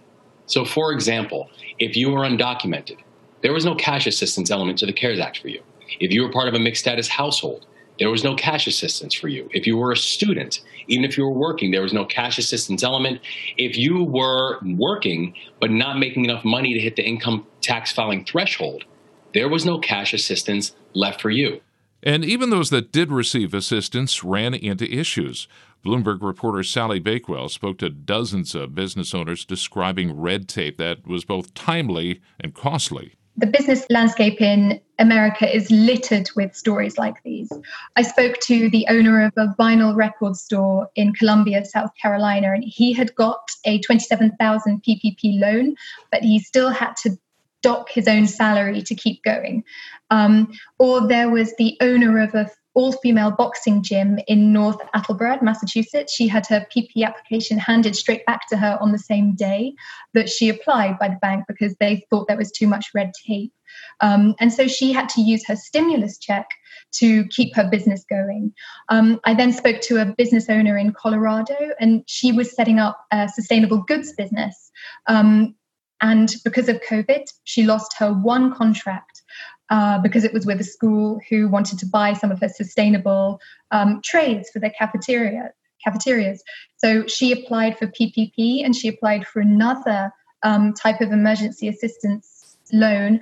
So, 0.47 0.65
for 0.65 0.91
example, 0.91 1.49
if 1.79 1.95
you 1.95 2.11
were 2.11 2.21
undocumented, 2.21 2.97
there 3.41 3.53
was 3.53 3.65
no 3.65 3.73
cash 3.73 4.05
assistance 4.05 4.51
element 4.51 4.77
to 4.79 4.85
the 4.85 4.93
CARES 4.93 5.19
Act 5.19 5.39
for 5.39 5.47
you. 5.47 5.63
If 5.99 6.11
you 6.11 6.23
were 6.23 6.31
part 6.31 6.47
of 6.47 6.53
a 6.53 6.59
mixed 6.59 6.81
status 6.81 7.07
household, 7.07 7.65
there 7.99 8.09
was 8.09 8.23
no 8.23 8.35
cash 8.35 8.67
assistance 8.67 9.13
for 9.13 9.27
you. 9.27 9.49
If 9.53 9.65
you 9.65 9.77
were 9.77 9.91
a 9.91 9.97
student, 9.97 10.61
even 10.87 11.05
if 11.05 11.17
you 11.17 11.23
were 11.23 11.31
working, 11.31 11.71
there 11.71 11.81
was 11.81 11.93
no 11.93 12.05
cash 12.05 12.37
assistance 12.37 12.83
element. 12.83 13.21
If 13.57 13.77
you 13.77 14.03
were 14.03 14.59
working 14.63 15.33
but 15.59 15.71
not 15.71 15.97
making 15.97 16.25
enough 16.25 16.43
money 16.43 16.73
to 16.73 16.79
hit 16.79 16.95
the 16.95 17.03
income 17.03 17.47
tax 17.61 17.91
filing 17.91 18.25
threshold, 18.25 18.83
there 19.33 19.49
was 19.49 19.65
no 19.65 19.79
cash 19.79 20.13
assistance 20.13 20.73
left 20.93 21.21
for 21.21 21.29
you. 21.29 21.61
And 22.03 22.23
even 22.23 22.51
those 22.51 22.69
that 22.69 22.91
did 22.91 23.11
receive 23.11 23.53
assistance 23.53 24.23
ran 24.23 24.53
into 24.53 24.89
issues. 24.91 25.47
Bloomberg 25.83 26.21
reporter 26.21 26.63
Sally 26.63 26.99
Bakewell 26.99 27.49
spoke 27.49 27.77
to 27.79 27.89
dozens 27.89 28.55
of 28.55 28.75
business 28.75 29.13
owners 29.13 29.45
describing 29.45 30.19
red 30.19 30.47
tape 30.47 30.77
that 30.77 31.07
was 31.07 31.25
both 31.25 31.53
timely 31.53 32.21
and 32.39 32.53
costly. 32.53 33.15
The 33.37 33.47
business 33.47 33.85
landscape 33.89 34.39
in 34.39 34.79
America 34.97 35.53
is 35.53 35.69
littered 35.69 36.29
with 36.37 36.55
stories 36.55 36.97
like 36.97 37.21
these. 37.23 37.51
I 37.97 38.01
spoke 38.01 38.39
to 38.41 38.69
the 38.69 38.85
owner 38.89 39.25
of 39.25 39.33
a 39.35 39.53
vinyl 39.59 39.93
record 39.93 40.37
store 40.37 40.89
in 40.95 41.13
Columbia, 41.13 41.65
South 41.65 41.91
Carolina, 42.01 42.53
and 42.53 42.63
he 42.63 42.93
had 42.93 43.13
got 43.15 43.51
a 43.65 43.81
27,000 43.81 44.81
PPP 44.83 45.39
loan, 45.39 45.75
but 46.11 46.23
he 46.23 46.39
still 46.39 46.69
had 46.69 46.95
to 47.03 47.17
dock 47.61 47.89
his 47.89 48.07
own 48.07 48.27
salary 48.27 48.81
to 48.83 48.95
keep 48.95 49.21
going. 49.23 49.63
Um, 50.11 50.53
or 50.79 51.07
there 51.07 51.29
was 51.29 51.53
the 51.57 51.75
owner 51.81 52.19
of 52.19 52.35
a 52.35 52.49
all 52.75 52.91
female 52.91 53.31
boxing 53.31 53.81
gym 53.81 54.19
in 54.27 54.53
North 54.53 54.77
Attleboro, 54.93 55.39
Massachusetts. 55.41 56.13
She 56.13 56.27
had 56.27 56.45
her 56.47 56.67
PP 56.75 57.03
application 57.03 57.57
handed 57.57 57.95
straight 57.95 58.25
back 58.25 58.47
to 58.49 58.57
her 58.57 58.77
on 58.81 58.91
the 58.91 58.99
same 58.99 59.33
day 59.33 59.73
that 60.13 60.29
she 60.29 60.49
applied 60.49 60.99
by 60.99 61.07
the 61.07 61.17
bank 61.21 61.45
because 61.47 61.75
they 61.79 62.05
thought 62.09 62.27
there 62.27 62.37
was 62.37 62.51
too 62.51 62.67
much 62.67 62.91
red 62.93 63.11
tape. 63.25 63.53
Um, 64.01 64.35
and 64.39 64.51
so 64.53 64.67
she 64.67 64.91
had 64.91 65.09
to 65.09 65.21
use 65.21 65.45
her 65.47 65.55
stimulus 65.55 66.17
check 66.17 66.47
to 66.93 67.25
keep 67.27 67.55
her 67.55 67.67
business 67.69 68.05
going. 68.09 68.53
Um, 68.89 69.19
I 69.23 69.33
then 69.33 69.53
spoke 69.53 69.81
to 69.81 70.01
a 70.01 70.05
business 70.05 70.49
owner 70.49 70.77
in 70.77 70.93
Colorado, 70.93 71.55
and 71.79 72.03
she 72.07 72.31
was 72.31 72.53
setting 72.53 72.79
up 72.79 73.05
a 73.11 73.27
sustainable 73.29 73.79
goods 73.83 74.13
business. 74.13 74.71
Um, 75.07 75.55
and 76.01 76.33
because 76.43 76.69
of 76.69 76.81
COVID, 76.81 77.23
she 77.45 77.63
lost 77.63 77.95
her 77.97 78.11
one 78.11 78.53
contract 78.53 79.14
uh, 79.69 79.99
because 79.99 80.23
it 80.23 80.33
was 80.33 80.45
with 80.45 80.59
a 80.59 80.63
school 80.63 81.19
who 81.29 81.47
wanted 81.47 81.79
to 81.79 81.85
buy 81.85 82.13
some 82.13 82.31
of 82.31 82.39
her 82.39 82.49
sustainable 82.49 83.39
um, 83.71 84.01
trays 84.03 84.49
for 84.51 84.59
their 84.59 84.73
cafeteria 84.77 85.51
cafeterias. 85.85 86.41
So 86.77 87.05
she 87.07 87.31
applied 87.31 87.77
for 87.77 87.87
PPP 87.87 88.65
and 88.65 88.75
she 88.75 88.87
applied 88.87 89.27
for 89.27 89.39
another 89.39 90.11
um, 90.43 90.73
type 90.73 91.01
of 91.01 91.11
emergency 91.11 91.67
assistance 91.67 92.57
loan. 92.73 93.21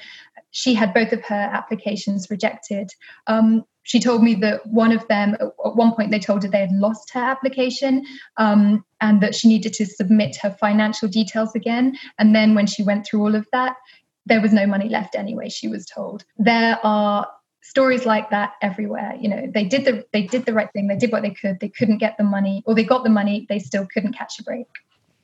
She 0.51 0.73
had 0.73 0.93
both 0.93 1.11
of 1.11 1.23
her 1.25 1.49
applications 1.51 2.29
rejected. 2.29 2.89
Um, 3.27 3.65
she 3.83 3.99
told 3.99 4.23
me 4.23 4.35
that 4.35 4.65
one 4.65 4.93
of 4.93 5.05
them, 5.07 5.35
at 5.41 5.75
one 5.75 5.93
point, 5.93 6.11
they 6.11 6.19
told 6.19 6.43
her 6.43 6.49
they 6.49 6.61
had 6.61 6.71
lost 6.71 7.11
her 7.13 7.19
application 7.19 8.05
um, 8.37 8.85
and 9.01 9.19
that 9.21 9.35
she 9.35 9.49
needed 9.49 9.73
to 9.73 9.85
submit 9.85 10.37
her 10.37 10.51
financial 10.51 11.09
details 11.09 11.53
again. 11.53 11.97
And 12.17 12.33
then 12.33 12.55
when 12.55 12.65
she 12.65 12.81
went 12.81 13.05
through 13.05 13.21
all 13.23 13.35
of 13.35 13.45
that, 13.51 13.75
there 14.25 14.41
was 14.41 14.53
no 14.53 14.65
money 14.65 14.89
left 14.89 15.15
anyway 15.15 15.49
she 15.49 15.67
was 15.67 15.85
told 15.85 16.23
there 16.37 16.79
are 16.83 17.27
stories 17.61 18.05
like 18.05 18.29
that 18.29 18.53
everywhere 18.61 19.13
you 19.19 19.29
know 19.29 19.49
they 19.53 19.63
did 19.63 19.85
the 19.85 20.05
they 20.11 20.23
did 20.23 20.45
the 20.45 20.53
right 20.53 20.71
thing 20.73 20.87
they 20.87 20.97
did 20.97 21.11
what 21.11 21.21
they 21.21 21.31
could 21.31 21.59
they 21.59 21.69
couldn't 21.69 21.97
get 21.97 22.15
the 22.17 22.23
money 22.23 22.61
or 22.65 22.75
they 22.75 22.83
got 22.83 23.03
the 23.03 23.09
money 23.09 23.45
they 23.49 23.59
still 23.59 23.87
couldn't 23.93 24.13
catch 24.13 24.39
a 24.39 24.43
break 24.43 24.67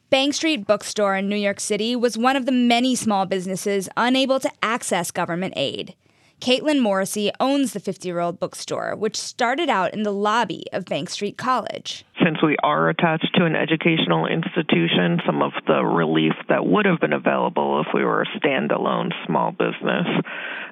Bank 0.09 0.33
Street 0.33 0.65
Bookstore 0.65 1.17
in 1.17 1.29
New 1.29 1.35
York 1.35 1.59
City 1.59 1.95
was 1.95 2.17
one 2.17 2.35
of 2.35 2.47
the 2.47 2.51
many 2.51 2.95
small 2.95 3.27
businesses 3.27 3.87
unable 3.95 4.39
to 4.39 4.49
access 4.63 5.11
government 5.11 5.53
aid. 5.55 5.93
Caitlin 6.39 6.79
Morrissey 6.79 7.31
owns 7.41 7.73
the 7.73 7.81
50 7.81 8.07
year 8.07 8.19
old 8.19 8.39
bookstore, 8.39 8.95
which 8.95 9.17
started 9.17 9.69
out 9.69 9.93
in 9.93 10.03
the 10.03 10.13
lobby 10.13 10.63
of 10.71 10.85
Bank 10.85 11.09
Street 11.09 11.37
College. 11.37 12.05
Since 12.23 12.41
we 12.41 12.55
are 12.63 12.87
attached 12.87 13.35
to 13.35 13.45
an 13.45 13.57
educational 13.57 14.25
institution, 14.25 15.19
some 15.25 15.41
of 15.41 15.51
the 15.67 15.83
relief 15.83 16.33
that 16.47 16.65
would 16.65 16.85
have 16.85 17.01
been 17.01 17.11
available 17.11 17.81
if 17.85 17.87
we 17.93 18.05
were 18.05 18.21
a 18.21 18.39
standalone 18.39 19.11
small 19.25 19.51
business, 19.51 20.07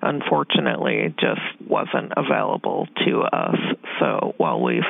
unfortunately, 0.01 1.13
just 1.19 1.41
wasn't 1.67 2.13
available 2.15 2.87
to 3.05 3.21
us. 3.23 3.57
So 3.99 4.35
while 4.37 4.61
we've 4.61 4.81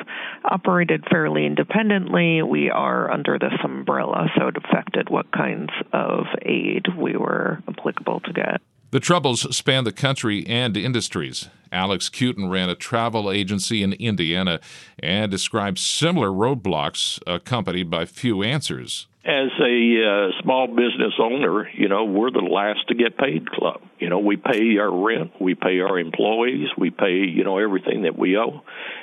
operated 0.45 1.05
fairly 1.09 1.47
independently, 1.47 2.43
we 2.43 2.69
are 2.69 3.11
under 3.11 3.39
this 3.39 3.57
umbrella, 3.63 4.27
so 4.37 4.49
it 4.49 4.57
affected 4.57 5.09
what 5.09 5.31
kinds 5.31 5.71
of 5.91 6.25
aid 6.43 6.85
we 6.95 7.17
were 7.17 7.63
applicable 7.67 8.19
to 8.21 8.33
get. 8.33 8.61
The 8.89 9.01
troubles 9.01 9.53
span 9.53 9.83
the 9.83 9.91
country 9.91 10.45
and 10.47 10.77
industries. 10.77 11.49
Alex 11.73 12.07
Cutin 12.07 12.49
ran 12.49 12.69
a 12.69 12.75
travel 12.75 13.29
agency 13.29 13.83
in 13.83 13.91
Indiana 13.91 14.61
and 14.99 15.29
described 15.29 15.77
similar 15.77 16.29
roadblocks 16.29 17.19
accompanied 17.27 17.89
by 17.89 18.05
few 18.05 18.43
answers. 18.43 19.07
As 19.25 19.49
a 19.59 20.29
uh, 20.31 20.41
small 20.41 20.67
business 20.67 21.15
owner, 21.19 21.67
you 21.71 21.89
know, 21.89 22.05
we're 22.05 22.31
the 22.31 22.39
last 22.39 22.87
to 22.87 22.95
get 22.95 23.17
paid 23.17 23.51
club. 23.51 23.81
You 23.99 24.07
know, 24.07 24.19
we 24.19 24.37
pay 24.37 24.77
our 24.77 24.89
rent, 24.89 25.33
we 25.41 25.53
pay 25.53 25.81
our 25.81 25.99
employees, 25.99 26.69
we 26.77 26.89
pay, 26.89 27.25
you 27.25 27.43
know, 27.43 27.57
everything 27.57 28.03
that 28.03 28.17
we 28.17 28.37
owe. 28.37 28.61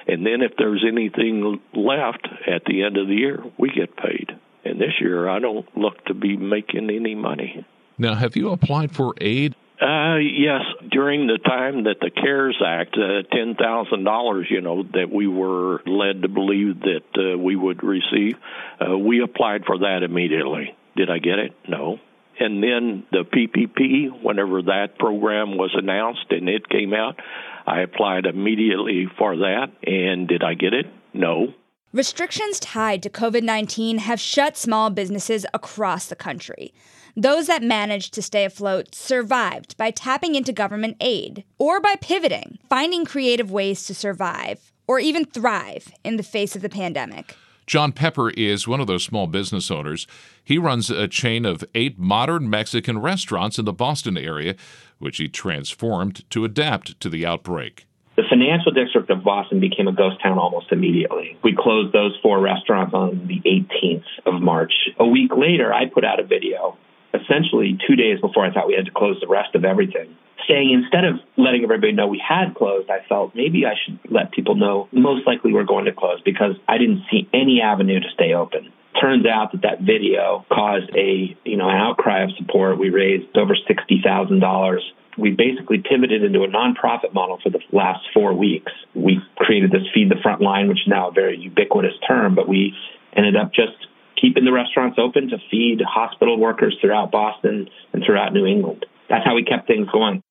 And 0.08 0.24
then 0.24 0.40
if 0.40 0.52
there's 0.56 0.82
anything 0.88 1.60
left 1.74 2.26
at 2.46 2.64
the 2.64 2.84
end 2.84 2.96
of 2.96 3.06
the 3.06 3.16
year, 3.16 3.44
we 3.58 3.68
get 3.68 3.94
paid. 3.98 4.30
And 4.64 4.80
this 4.80 4.94
year, 4.98 5.28
I 5.28 5.40
don't 5.40 5.66
look 5.76 6.02
to 6.06 6.14
be 6.14 6.38
making 6.38 6.88
any 6.88 7.14
money. 7.14 7.66
Now, 7.98 8.14
have 8.14 8.34
you 8.34 8.48
applied 8.50 8.92
for 8.92 9.12
aid? 9.20 9.54
Uh, 9.84 10.16
yes, 10.16 10.62
during 10.90 11.26
the 11.26 11.36
time 11.36 11.84
that 11.84 12.00
the 12.00 12.10
CARES 12.10 12.56
Act, 12.66 12.96
uh, 12.96 13.22
ten 13.30 13.54
thousand 13.54 14.04
dollars, 14.04 14.46
you 14.48 14.62
know, 14.62 14.82
that 14.82 15.10
we 15.12 15.26
were 15.26 15.82
led 15.84 16.22
to 16.22 16.28
believe 16.28 16.80
that 16.80 17.02
uh, 17.18 17.36
we 17.36 17.54
would 17.54 17.82
receive, 17.82 18.38
uh, 18.80 18.96
we 18.96 19.22
applied 19.22 19.66
for 19.66 19.80
that 19.80 20.00
immediately. 20.02 20.74
Did 20.96 21.10
I 21.10 21.18
get 21.18 21.38
it? 21.38 21.52
No. 21.68 21.98
And 22.40 22.62
then 22.62 23.04
the 23.12 23.24
PPP, 23.24 24.22
whenever 24.22 24.62
that 24.62 24.98
program 24.98 25.58
was 25.58 25.74
announced 25.74 26.26
and 26.30 26.48
it 26.48 26.66
came 26.68 26.94
out, 26.94 27.20
I 27.66 27.80
applied 27.80 28.24
immediately 28.24 29.06
for 29.18 29.36
that. 29.36 29.66
And 29.86 30.26
did 30.26 30.42
I 30.42 30.54
get 30.54 30.72
it? 30.72 30.86
No. 31.12 31.52
Restrictions 31.92 32.58
tied 32.58 33.02
to 33.02 33.10
COVID 33.10 33.42
19 33.42 33.98
have 33.98 34.18
shut 34.18 34.56
small 34.56 34.88
businesses 34.88 35.44
across 35.52 36.06
the 36.06 36.16
country. 36.16 36.72
Those 37.16 37.46
that 37.46 37.62
managed 37.62 38.12
to 38.14 38.22
stay 38.22 38.44
afloat 38.44 38.92
survived 38.92 39.76
by 39.76 39.92
tapping 39.92 40.34
into 40.34 40.52
government 40.52 40.96
aid 41.00 41.44
or 41.58 41.80
by 41.80 41.94
pivoting, 42.00 42.58
finding 42.68 43.04
creative 43.04 43.52
ways 43.52 43.84
to 43.84 43.94
survive 43.94 44.72
or 44.88 44.98
even 44.98 45.24
thrive 45.24 45.92
in 46.02 46.16
the 46.16 46.24
face 46.24 46.56
of 46.56 46.62
the 46.62 46.68
pandemic. 46.68 47.36
John 47.68 47.92
Pepper 47.92 48.30
is 48.30 48.66
one 48.66 48.80
of 48.80 48.88
those 48.88 49.04
small 49.04 49.28
business 49.28 49.70
owners. 49.70 50.08
He 50.42 50.58
runs 50.58 50.90
a 50.90 51.06
chain 51.06 51.46
of 51.46 51.64
eight 51.74 51.98
modern 52.00 52.50
Mexican 52.50 52.98
restaurants 52.98 53.60
in 53.60 53.64
the 53.64 53.72
Boston 53.72 54.18
area, 54.18 54.56
which 54.98 55.18
he 55.18 55.28
transformed 55.28 56.28
to 56.30 56.44
adapt 56.44 56.98
to 57.00 57.08
the 57.08 57.24
outbreak. 57.24 57.86
The 58.16 58.24
financial 58.28 58.72
district 58.72 59.08
of 59.10 59.24
Boston 59.24 59.60
became 59.60 59.88
a 59.88 59.92
ghost 59.92 60.20
town 60.20 60.38
almost 60.38 60.72
immediately. 60.72 61.38
We 61.42 61.56
closed 61.56 61.92
those 61.94 62.16
four 62.22 62.40
restaurants 62.40 62.92
on 62.92 63.28
the 63.28 63.40
18th 63.48 64.04
of 64.26 64.42
March. 64.42 64.72
A 64.98 65.06
week 65.06 65.30
later, 65.36 65.72
I 65.72 65.86
put 65.86 66.04
out 66.04 66.20
a 66.20 66.24
video 66.24 66.76
essentially 67.14 67.78
two 67.86 67.96
days 67.96 68.20
before 68.20 68.44
I 68.44 68.52
thought 68.52 68.66
we 68.66 68.74
had 68.74 68.86
to 68.86 68.90
close 68.90 69.18
the 69.20 69.28
rest 69.28 69.54
of 69.54 69.64
everything, 69.64 70.16
saying 70.48 70.70
instead 70.72 71.04
of 71.04 71.16
letting 71.36 71.62
everybody 71.62 71.92
know 71.92 72.08
we 72.08 72.22
had 72.26 72.54
closed, 72.54 72.90
I 72.90 73.06
felt 73.08 73.34
maybe 73.34 73.64
I 73.66 73.74
should 73.84 73.98
let 74.10 74.32
people 74.32 74.56
know 74.56 74.88
most 74.92 75.26
likely 75.26 75.52
we're 75.52 75.64
going 75.64 75.84
to 75.86 75.92
close 75.92 76.20
because 76.24 76.56
I 76.68 76.78
didn't 76.78 77.04
see 77.10 77.28
any 77.32 77.60
avenue 77.62 78.00
to 78.00 78.08
stay 78.14 78.34
open. 78.34 78.72
Turns 79.00 79.26
out 79.26 79.52
that 79.52 79.62
that 79.62 79.80
video 79.80 80.44
caused 80.52 80.90
a 80.96 81.36
you 81.44 81.56
know 81.56 81.68
an 81.68 81.76
outcry 81.76 82.24
of 82.24 82.30
support. 82.38 82.78
We 82.78 82.90
raised 82.90 83.36
over 83.36 83.56
sixty 83.66 84.00
thousand 84.04 84.40
dollars. 84.40 84.82
We 85.16 85.30
basically 85.30 85.78
pivoted 85.78 86.24
into 86.24 86.42
a 86.42 86.48
nonprofit 86.48 87.14
model 87.14 87.38
for 87.42 87.50
the 87.50 87.60
last 87.72 88.00
four 88.12 88.34
weeks. 88.34 88.72
We 88.94 89.20
created 89.36 89.70
this 89.70 89.82
feed 89.94 90.10
the 90.10 90.20
front 90.22 90.40
line, 90.40 90.68
which 90.68 90.80
is 90.80 90.88
now 90.88 91.08
a 91.08 91.12
very 91.12 91.38
ubiquitous 91.38 91.94
term, 92.06 92.34
but 92.34 92.48
we 92.48 92.74
ended 93.16 93.36
up 93.36 93.52
just 93.52 93.86
keeping 94.20 94.44
the 94.44 94.52
restaurants 94.52 94.98
open 94.98 95.28
to 95.28 95.38
feed 95.50 95.80
hospital 95.86 96.38
workers 96.38 96.76
throughout 96.80 97.10
Boston 97.10 97.68
and 97.92 98.02
throughout 98.04 98.32
New 98.32 98.46
England. 98.46 98.86
That's 99.08 99.24
how 99.24 99.34
we 99.34 99.44
kept 99.44 99.66
things 99.66 99.88
going. 99.92 100.22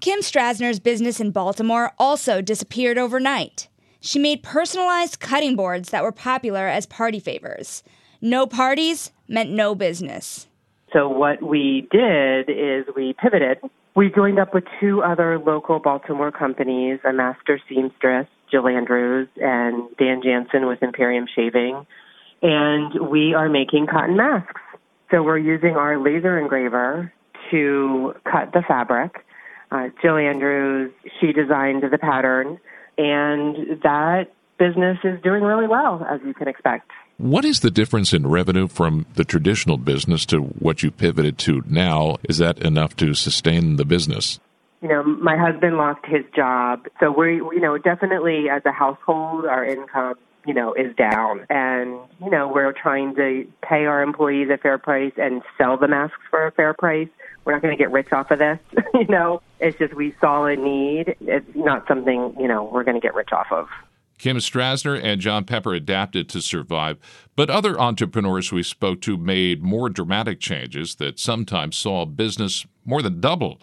Kim 0.00 0.20
Strasner's 0.20 0.80
business 0.80 1.20
in 1.20 1.30
Baltimore 1.30 1.92
also 1.98 2.42
disappeared 2.42 2.98
overnight. 2.98 3.68
She 4.00 4.18
made 4.18 4.42
personalized 4.42 5.20
cutting 5.20 5.54
boards 5.54 5.90
that 5.90 6.02
were 6.02 6.12
popular 6.12 6.66
as 6.66 6.86
party 6.86 7.20
favors. 7.20 7.84
No 8.20 8.46
parties 8.46 9.12
meant 9.28 9.50
no 9.50 9.76
business. 9.76 10.48
So, 10.92 11.08
what 11.08 11.42
we 11.42 11.86
did 11.90 12.50
is 12.50 12.84
we 12.96 13.14
pivoted. 13.14 13.58
We 13.94 14.10
joined 14.10 14.38
up 14.38 14.54
with 14.54 14.64
two 14.80 15.02
other 15.02 15.38
local 15.38 15.78
Baltimore 15.78 16.32
companies 16.32 16.98
a 17.04 17.12
master 17.12 17.60
seamstress, 17.68 18.26
Jill 18.50 18.66
Andrews, 18.68 19.28
and 19.36 19.84
Dan 19.98 20.20
Jansen 20.22 20.66
with 20.66 20.82
Imperium 20.82 21.26
Shaving. 21.34 21.86
And 22.42 23.08
we 23.08 23.34
are 23.34 23.48
making 23.48 23.86
cotton 23.86 24.16
masks. 24.16 24.60
So, 25.10 25.22
we're 25.22 25.38
using 25.38 25.76
our 25.76 25.98
laser 25.98 26.38
engraver 26.38 27.12
to 27.50 28.14
cut 28.24 28.52
the 28.52 28.62
fabric. 28.66 29.24
Uh, 29.70 29.88
Jill 30.02 30.16
Andrews, 30.16 30.92
she 31.20 31.32
designed 31.32 31.82
the 31.82 31.98
pattern, 31.98 32.58
and 32.98 33.80
that 33.82 34.32
business 34.58 34.98
is 35.04 35.20
doing 35.22 35.42
really 35.42 35.66
well, 35.66 36.06
as 36.08 36.20
you 36.26 36.34
can 36.34 36.48
expect. 36.48 36.90
What 37.18 37.44
is 37.44 37.60
the 37.60 37.70
difference 37.70 38.12
in 38.12 38.26
revenue 38.26 38.68
from 38.68 39.06
the 39.14 39.24
traditional 39.24 39.76
business 39.76 40.26
to 40.26 40.40
what 40.40 40.82
you 40.82 40.90
pivoted 40.90 41.38
to 41.38 41.62
now? 41.66 42.16
Is 42.28 42.38
that 42.38 42.58
enough 42.58 42.96
to 42.96 43.14
sustain 43.14 43.76
the 43.76 43.84
business? 43.84 44.40
You 44.80 44.88
know, 44.88 45.04
my 45.04 45.36
husband 45.36 45.76
lost 45.76 46.04
his 46.04 46.24
job, 46.34 46.86
so 46.98 47.12
we, 47.12 47.36
you 47.36 47.60
know, 47.60 47.78
definitely 47.78 48.48
as 48.50 48.62
a 48.66 48.72
household, 48.72 49.44
our 49.44 49.64
income, 49.64 50.16
you 50.46 50.54
know, 50.54 50.74
is 50.74 50.94
down, 50.96 51.46
and 51.50 51.98
you 52.22 52.30
know, 52.30 52.48
we're 52.48 52.72
trying 52.72 53.14
to 53.16 53.46
pay 53.62 53.86
our 53.86 54.02
employees 54.02 54.48
a 54.50 54.56
fair 54.56 54.78
price 54.78 55.12
and 55.16 55.42
sell 55.58 55.76
the 55.76 55.88
masks 55.88 56.18
for 56.30 56.46
a 56.46 56.52
fair 56.52 56.74
price. 56.74 57.08
We're 57.44 57.52
not 57.52 57.62
going 57.62 57.76
to 57.76 57.82
get 57.82 57.90
rich 57.90 58.12
off 58.12 58.30
of 58.30 58.38
this, 58.38 58.58
you 58.94 59.06
know. 59.06 59.42
It's 59.60 59.78
just 59.78 59.94
we 59.94 60.14
saw 60.20 60.44
a 60.46 60.56
need. 60.56 61.16
It's 61.20 61.46
not 61.54 61.86
something 61.86 62.34
you 62.38 62.48
know 62.48 62.64
we're 62.64 62.84
going 62.84 63.00
to 63.00 63.00
get 63.00 63.14
rich 63.14 63.30
off 63.32 63.50
of. 63.50 63.68
Kim 64.22 64.36
Strasner 64.36 65.00
and 65.02 65.20
John 65.20 65.44
Pepper 65.44 65.74
adapted 65.74 66.28
to 66.28 66.40
survive, 66.40 66.96
but 67.34 67.50
other 67.50 67.76
entrepreneurs 67.80 68.52
we 68.52 68.62
spoke 68.62 69.00
to 69.00 69.16
made 69.16 69.64
more 69.64 69.88
dramatic 69.88 70.38
changes 70.38 70.94
that 70.96 71.18
sometimes 71.18 71.76
saw 71.76 72.04
business 72.04 72.64
more 72.84 73.02
than 73.02 73.20
double. 73.20 73.60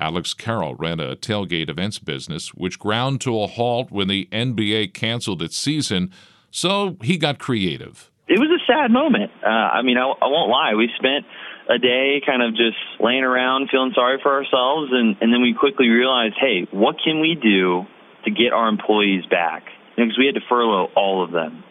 Alex 0.00 0.34
Carroll 0.34 0.74
ran 0.74 0.98
a 1.00 1.14
tailgate 1.16 1.68
events 1.68 1.98
business, 1.98 2.54
which 2.54 2.78
ground 2.78 3.20
to 3.22 3.40
a 3.40 3.46
halt 3.46 3.90
when 3.90 4.08
the 4.08 4.28
NBA 4.32 4.94
canceled 4.94 5.42
its 5.42 5.56
season, 5.56 6.10
so 6.50 6.96
he 7.02 7.16
got 7.16 7.38
creative. 7.38 8.10
It 8.26 8.38
was 8.38 8.48
a 8.50 8.62
sad 8.66 8.90
moment. 8.90 9.30
Uh, 9.44 9.48
I 9.48 9.82
mean, 9.82 9.98
I, 9.98 10.04
I 10.04 10.26
won't 10.26 10.50
lie. 10.50 10.74
We 10.74 10.88
spent 10.96 11.26
a 11.68 11.78
day 11.78 12.22
kind 12.24 12.42
of 12.42 12.52
just 12.52 12.78
laying 12.98 13.24
around 13.24 13.68
feeling 13.70 13.92
sorry 13.94 14.18
for 14.22 14.32
ourselves, 14.32 14.90
and, 14.92 15.16
and 15.20 15.32
then 15.32 15.42
we 15.42 15.54
quickly 15.54 15.88
realized, 15.88 16.34
hey, 16.40 16.66
what 16.70 16.96
can 17.02 17.20
we 17.20 17.36
do 17.40 17.86
to 18.24 18.30
get 18.30 18.52
our 18.52 18.68
employees 18.68 19.24
back? 19.30 19.64
because 20.06 20.18
we 20.18 20.26
had 20.26 20.34
to 20.34 20.46
furlough 20.48 20.88
all 20.96 21.24
of 21.24 21.32
them. 21.32 21.62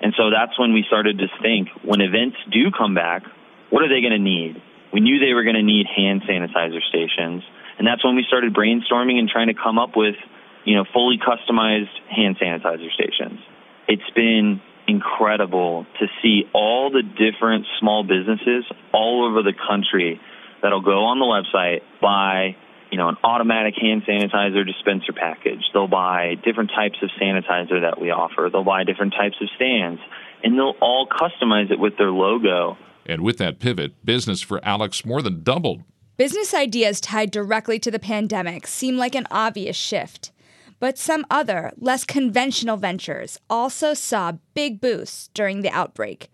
And 0.00 0.12
so 0.16 0.30
that's 0.30 0.58
when 0.58 0.72
we 0.72 0.84
started 0.86 1.18
to 1.18 1.26
think 1.40 1.68
when 1.84 2.00
events 2.00 2.36
do 2.50 2.70
come 2.76 2.94
back, 2.94 3.22
what 3.70 3.82
are 3.82 3.88
they 3.88 4.00
going 4.00 4.12
to 4.12 4.22
need? 4.22 4.60
We 4.92 5.00
knew 5.00 5.18
they 5.18 5.32
were 5.32 5.44
going 5.44 5.56
to 5.56 5.62
need 5.62 5.86
hand 5.86 6.22
sanitizer 6.28 6.82
stations. 6.88 7.42
And 7.78 7.86
that's 7.86 8.04
when 8.04 8.16
we 8.16 8.24
started 8.26 8.54
brainstorming 8.54 9.18
and 9.18 9.28
trying 9.28 9.48
to 9.48 9.54
come 9.54 9.78
up 9.78 9.96
with, 9.96 10.16
you 10.64 10.76
know, 10.76 10.84
fully 10.92 11.18
customized 11.18 11.92
hand 12.08 12.36
sanitizer 12.38 12.90
stations. 12.92 13.40
It's 13.88 14.10
been 14.14 14.60
incredible 14.86 15.86
to 16.00 16.06
see 16.22 16.44
all 16.52 16.90
the 16.90 17.02
different 17.02 17.66
small 17.80 18.04
businesses 18.04 18.64
all 18.92 19.28
over 19.28 19.42
the 19.42 19.54
country 19.54 20.20
that'll 20.62 20.82
go 20.82 21.04
on 21.04 21.18
the 21.18 21.26
website, 21.26 21.80
buy 22.00 22.56
you 22.92 22.98
know, 22.98 23.08
an 23.08 23.16
automatic 23.24 23.74
hand 23.80 24.02
sanitizer 24.06 24.66
dispenser 24.66 25.14
package. 25.14 25.64
They'll 25.72 25.88
buy 25.88 26.34
different 26.44 26.70
types 26.76 26.98
of 27.02 27.08
sanitizer 27.20 27.80
that 27.80 27.98
we 27.98 28.10
offer. 28.10 28.50
They'll 28.52 28.64
buy 28.64 28.84
different 28.84 29.14
types 29.14 29.36
of 29.40 29.48
stands, 29.56 29.98
and 30.44 30.58
they'll 30.58 30.76
all 30.78 31.08
customize 31.08 31.70
it 31.70 31.78
with 31.78 31.96
their 31.96 32.10
logo. 32.10 32.76
And 33.06 33.22
with 33.22 33.38
that 33.38 33.60
pivot, 33.60 34.04
business 34.04 34.42
for 34.42 34.62
Alex 34.62 35.06
more 35.06 35.22
than 35.22 35.42
doubled. 35.42 35.84
Business 36.18 36.52
ideas 36.52 37.00
tied 37.00 37.30
directly 37.30 37.78
to 37.78 37.90
the 37.90 37.98
pandemic 37.98 38.66
seem 38.66 38.98
like 38.98 39.14
an 39.14 39.26
obvious 39.30 39.76
shift. 39.76 40.30
But 40.78 40.98
some 40.98 41.24
other, 41.30 41.72
less 41.78 42.04
conventional 42.04 42.76
ventures 42.76 43.40
also 43.48 43.94
saw 43.94 44.32
big 44.52 44.78
boosts 44.78 45.30
during 45.32 45.62
the 45.62 45.70
outbreak. 45.70 46.30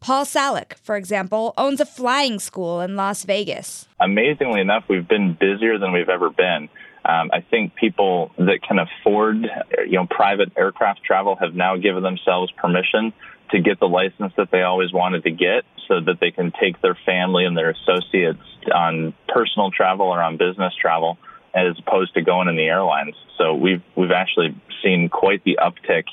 Paul 0.00 0.24
Salick, 0.24 0.78
for 0.82 0.96
example, 0.96 1.52
owns 1.58 1.78
a 1.78 1.84
flying 1.84 2.38
school 2.38 2.80
in 2.80 2.96
Las 2.96 3.24
Vegas. 3.24 3.86
Amazingly 4.00 4.62
enough, 4.62 4.84
we've 4.88 5.06
been 5.06 5.36
busier 5.38 5.78
than 5.78 5.92
we've 5.92 6.08
ever 6.08 6.30
been. 6.30 6.70
Um, 7.04 7.30
I 7.30 7.40
think 7.50 7.74
people 7.74 8.30
that 8.38 8.60
can 8.66 8.78
afford, 8.78 9.46
you 9.86 9.98
know, 9.98 10.06
private 10.06 10.52
aircraft 10.56 11.02
travel 11.02 11.36
have 11.36 11.54
now 11.54 11.76
given 11.76 12.02
themselves 12.02 12.50
permission 12.52 13.12
to 13.50 13.60
get 13.60 13.80
the 13.80 13.88
license 13.88 14.32
that 14.36 14.50
they 14.50 14.62
always 14.62 14.92
wanted 14.92 15.24
to 15.24 15.30
get, 15.30 15.64
so 15.86 16.00
that 16.00 16.20
they 16.20 16.30
can 16.30 16.52
take 16.60 16.80
their 16.82 16.96
family 17.06 17.44
and 17.44 17.56
their 17.56 17.70
associates 17.70 18.42
on 18.72 19.14
personal 19.28 19.70
travel 19.70 20.06
or 20.06 20.22
on 20.22 20.36
business 20.36 20.74
travel, 20.80 21.18
as 21.54 21.78
opposed 21.78 22.14
to 22.14 22.22
going 22.22 22.48
in 22.48 22.56
the 22.56 22.66
airlines. 22.66 23.14
So 23.36 23.54
we've 23.54 23.82
we've 23.96 24.12
actually 24.12 24.54
seen 24.82 25.08
quite 25.08 25.42
the 25.44 25.58
uptick 25.62 26.04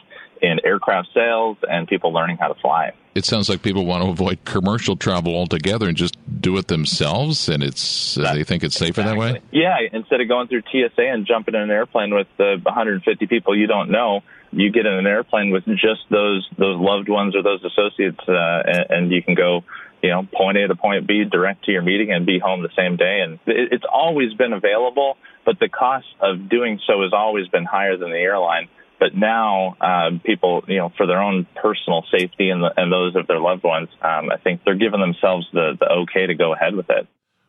in 0.42 0.60
aircraft 0.64 1.10
sales 1.14 1.58
and 1.70 1.88
people 1.88 2.14
learning 2.14 2.38
how 2.38 2.48
to 2.48 2.60
fly. 2.60 2.94
It 3.16 3.24
sounds 3.24 3.48
like 3.48 3.62
people 3.62 3.86
want 3.86 4.04
to 4.04 4.10
avoid 4.10 4.44
commercial 4.44 4.98
travel 4.98 5.34
altogether 5.36 5.88
and 5.88 5.96
just 5.96 6.18
do 6.42 6.58
it 6.58 6.68
themselves, 6.68 7.48
and 7.48 7.64
it's 7.64 8.18
uh, 8.18 8.34
they 8.34 8.44
think 8.44 8.62
it's 8.64 8.76
safer 8.76 9.02
exactly. 9.02 9.26
that 9.26 9.34
way. 9.36 9.42
Yeah, 9.52 9.78
instead 9.94 10.20
of 10.20 10.28
going 10.28 10.50
through 10.50 10.64
TSA 10.64 11.02
and 11.02 11.26
jumping 11.26 11.56
in 11.56 11.62
an 11.62 11.72
airplane 11.72 12.14
with 12.14 12.28
uh, 12.40 12.58
150 12.62 13.28
people 13.28 13.58
you 13.58 13.68
don't 13.68 13.90
know, 13.90 14.22
you 14.56 14.72
get 14.72 14.86
in 14.86 14.94
an 14.94 15.06
airplane 15.06 15.52
with 15.52 15.66
just 15.66 16.02
those 16.10 16.48
those 16.58 16.80
loved 16.80 17.10
ones 17.10 17.36
or 17.36 17.44
those 17.44 17.64
associates, 17.64 18.20
uh, 18.28 18.64
and, 18.66 18.86
and 18.90 19.12
you 19.12 19.22
can 19.22 19.36
go 19.36 19.64
you 20.06 20.12
know, 20.12 20.28
point 20.36 20.56
A 20.58 20.68
to 20.68 20.76
point 20.76 21.08
B 21.08 21.24
direct 21.24 21.66
to 21.66 21.72
your 21.72 21.82
meeting 21.82 22.12
and 22.12 22.28
be 22.28 22.38
home 22.38 22.62
the 22.62 22.70
same 22.78 22.96
day. 22.96 23.22
And 23.22 23.40
it, 23.48 23.74
it's 23.74 23.86
always 23.92 24.34
been 24.34 24.54
available, 24.54 25.18
but 25.46 25.60
the 25.60 25.68
cost 25.68 26.06
of 26.22 26.48
doing 26.48 26.80
so 26.86 27.02
has 27.02 27.12
always 27.12 27.48
been 27.48 27.66
higher 27.66 27.98
than 27.98 28.12
the 28.12 28.18
airline. 28.18 28.70
But 29.00 29.16
now, 29.16 29.76
uh, 29.82 30.12
people, 30.24 30.64
you 30.68 30.78
know, 30.78 30.92
for 30.96 31.08
their 31.08 31.22
own 31.22 31.48
personal 31.56 32.06
safety 32.12 32.50
and, 32.50 32.64
the, 32.64 32.72
and 32.78 32.92
those 32.92 33.16
of 33.16 33.26
their 33.26 33.40
loved 33.40 33.64
ones, 33.64 33.90
um, 34.02 34.30
I 34.32 34.38
think 34.38 34.62
they're 34.64 34.76
giving 34.76 35.02
themselves 35.02 35.48
the, 35.52 35.76
the 35.80 35.88
okay 36.04 36.28
to 36.28 36.36
go 36.36 36.54
ahead 36.54 36.76
with 36.76 36.90
it. 36.90 37.08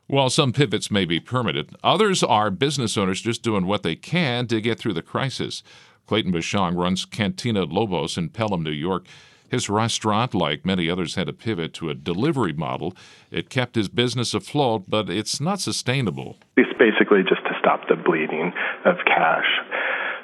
While 0.09 0.31
some 0.31 0.53
pivots 0.53 0.91
may 0.91 1.05
be 1.05 1.21
permanent, 1.21 1.77
others 1.85 2.23
are 2.23 2.51
business 2.51 2.97
owners 2.97 3.21
just 3.21 3.43
doing 3.43 3.67
what 3.67 3.83
they 3.83 3.97
can 3.97 4.47
to 4.47 4.61
get 4.61 4.79
through 4.79 4.95
the 4.95 5.03
crisis. 5.03 5.63
Clayton 6.07 6.33
Bashong 6.33 6.77
runs 6.77 7.05
Cantina 7.05 7.65
Lobos 7.65 8.17
in 8.17 8.29
Pelham, 8.29 8.63
New 8.63 8.71
York. 8.71 9.07
His 9.49 9.69
restaurant, 9.69 10.35
like 10.35 10.67
many 10.67 10.91
others, 10.91 11.15
had 11.15 11.29
to 11.29 11.33
pivot 11.33 11.73
to 11.75 11.91
a 11.91 11.95
delivery 11.95 12.53
model. 12.53 12.97
It 13.31 13.49
kept 13.49 13.77
his 13.77 13.89
business 13.89 14.35
afloat, 14.35 14.85
but 14.89 15.09
it's 15.09 15.41
not 15.41 15.61
sustainable. 15.61 16.39
It's 16.57 16.73
basically 16.79 17.23
just 17.23 17.43
to 17.47 17.55
stop 17.61 17.89
the 17.89 17.97
bleeding 17.97 18.53
of 18.85 18.97
cash 19.07 19.47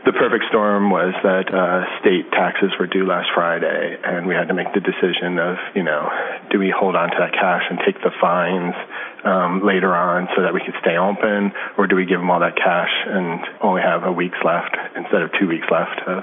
the 0.04 0.12
perfect 0.12 0.50
storm 0.50 0.90
was 0.90 1.14
that 1.22 1.46
uh, 1.54 1.86
state 2.02 2.26
taxes 2.34 2.74
were 2.78 2.90
due 2.90 3.06
last 3.06 3.30
Friday, 3.34 3.94
and 4.02 4.26
we 4.26 4.34
had 4.34 4.48
to 4.50 4.54
make 4.54 4.66
the 4.74 4.82
decision 4.82 5.38
of, 5.38 5.54
you 5.78 5.86
know, 5.86 6.10
do 6.50 6.58
we 6.58 6.74
hold 6.74 6.96
on 6.96 7.10
to 7.10 7.18
that 7.22 7.30
cash 7.32 7.62
and 7.70 7.78
take 7.86 7.94
the 8.02 8.10
fines 8.18 8.74
um, 9.22 9.62
later 9.62 9.94
on 9.94 10.26
so 10.34 10.42
that 10.42 10.50
we 10.50 10.58
could 10.58 10.74
stay 10.82 10.98
open, 10.98 11.54
or 11.78 11.86
do 11.86 11.94
we 11.94 12.02
give 12.02 12.18
them 12.18 12.30
all 12.34 12.42
that 12.42 12.58
cash 12.58 12.90
and 13.06 13.46
only 13.62 13.82
have 13.82 14.02
a 14.02 14.10
week's 14.10 14.42
left 14.42 14.74
instead 14.98 15.22
of 15.22 15.30
two 15.38 15.46
weeks 15.46 15.66
left 15.70 16.02
of 16.06 16.22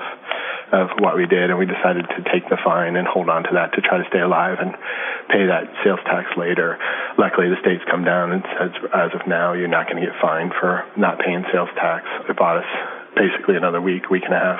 of 0.70 0.89
what 1.00 1.15
we 1.15 1.26
did? 1.26 1.50
And 1.50 1.58
we 1.58 1.65
decided 1.65 2.06
to 2.13 2.22
take 2.30 2.46
the 2.52 2.60
fine 2.62 3.00
and 3.00 3.08
hold 3.08 3.32
on 3.32 3.42
to 3.48 3.50
that 3.56 3.74
to 3.74 3.82
try 3.82 3.98
to 3.98 4.08
stay 4.12 4.20
alive 4.20 4.60
and 4.60 4.76
pay 5.32 5.48
that 5.48 5.72
sales 5.88 6.04
tax 6.04 6.28
later. 6.36 6.78
Luckily, 7.18 7.48
the 7.48 7.58
state's 7.63 7.82
come 7.89 8.04
down 8.04 8.36
and 8.36 8.44
says, 8.60 8.76
as 8.94 9.12
of 9.15 9.26
now, 9.26 9.54
you're 9.54 9.72
not 9.72 9.88
going 9.88 10.04
to 10.04 10.06
get 10.06 10.20
fined 10.22 10.52
for 10.60 10.84
not 10.98 11.18
paying 11.18 11.48
sales 11.52 11.72
tax. 11.80 12.06
It 12.28 12.36
bought 12.36 12.60
us 12.62 12.98
basically 13.19 13.55
another 13.55 13.82
week, 13.82 14.10
week 14.10 14.23
and 14.25 14.34
a 14.34 14.39
half. 14.39 14.60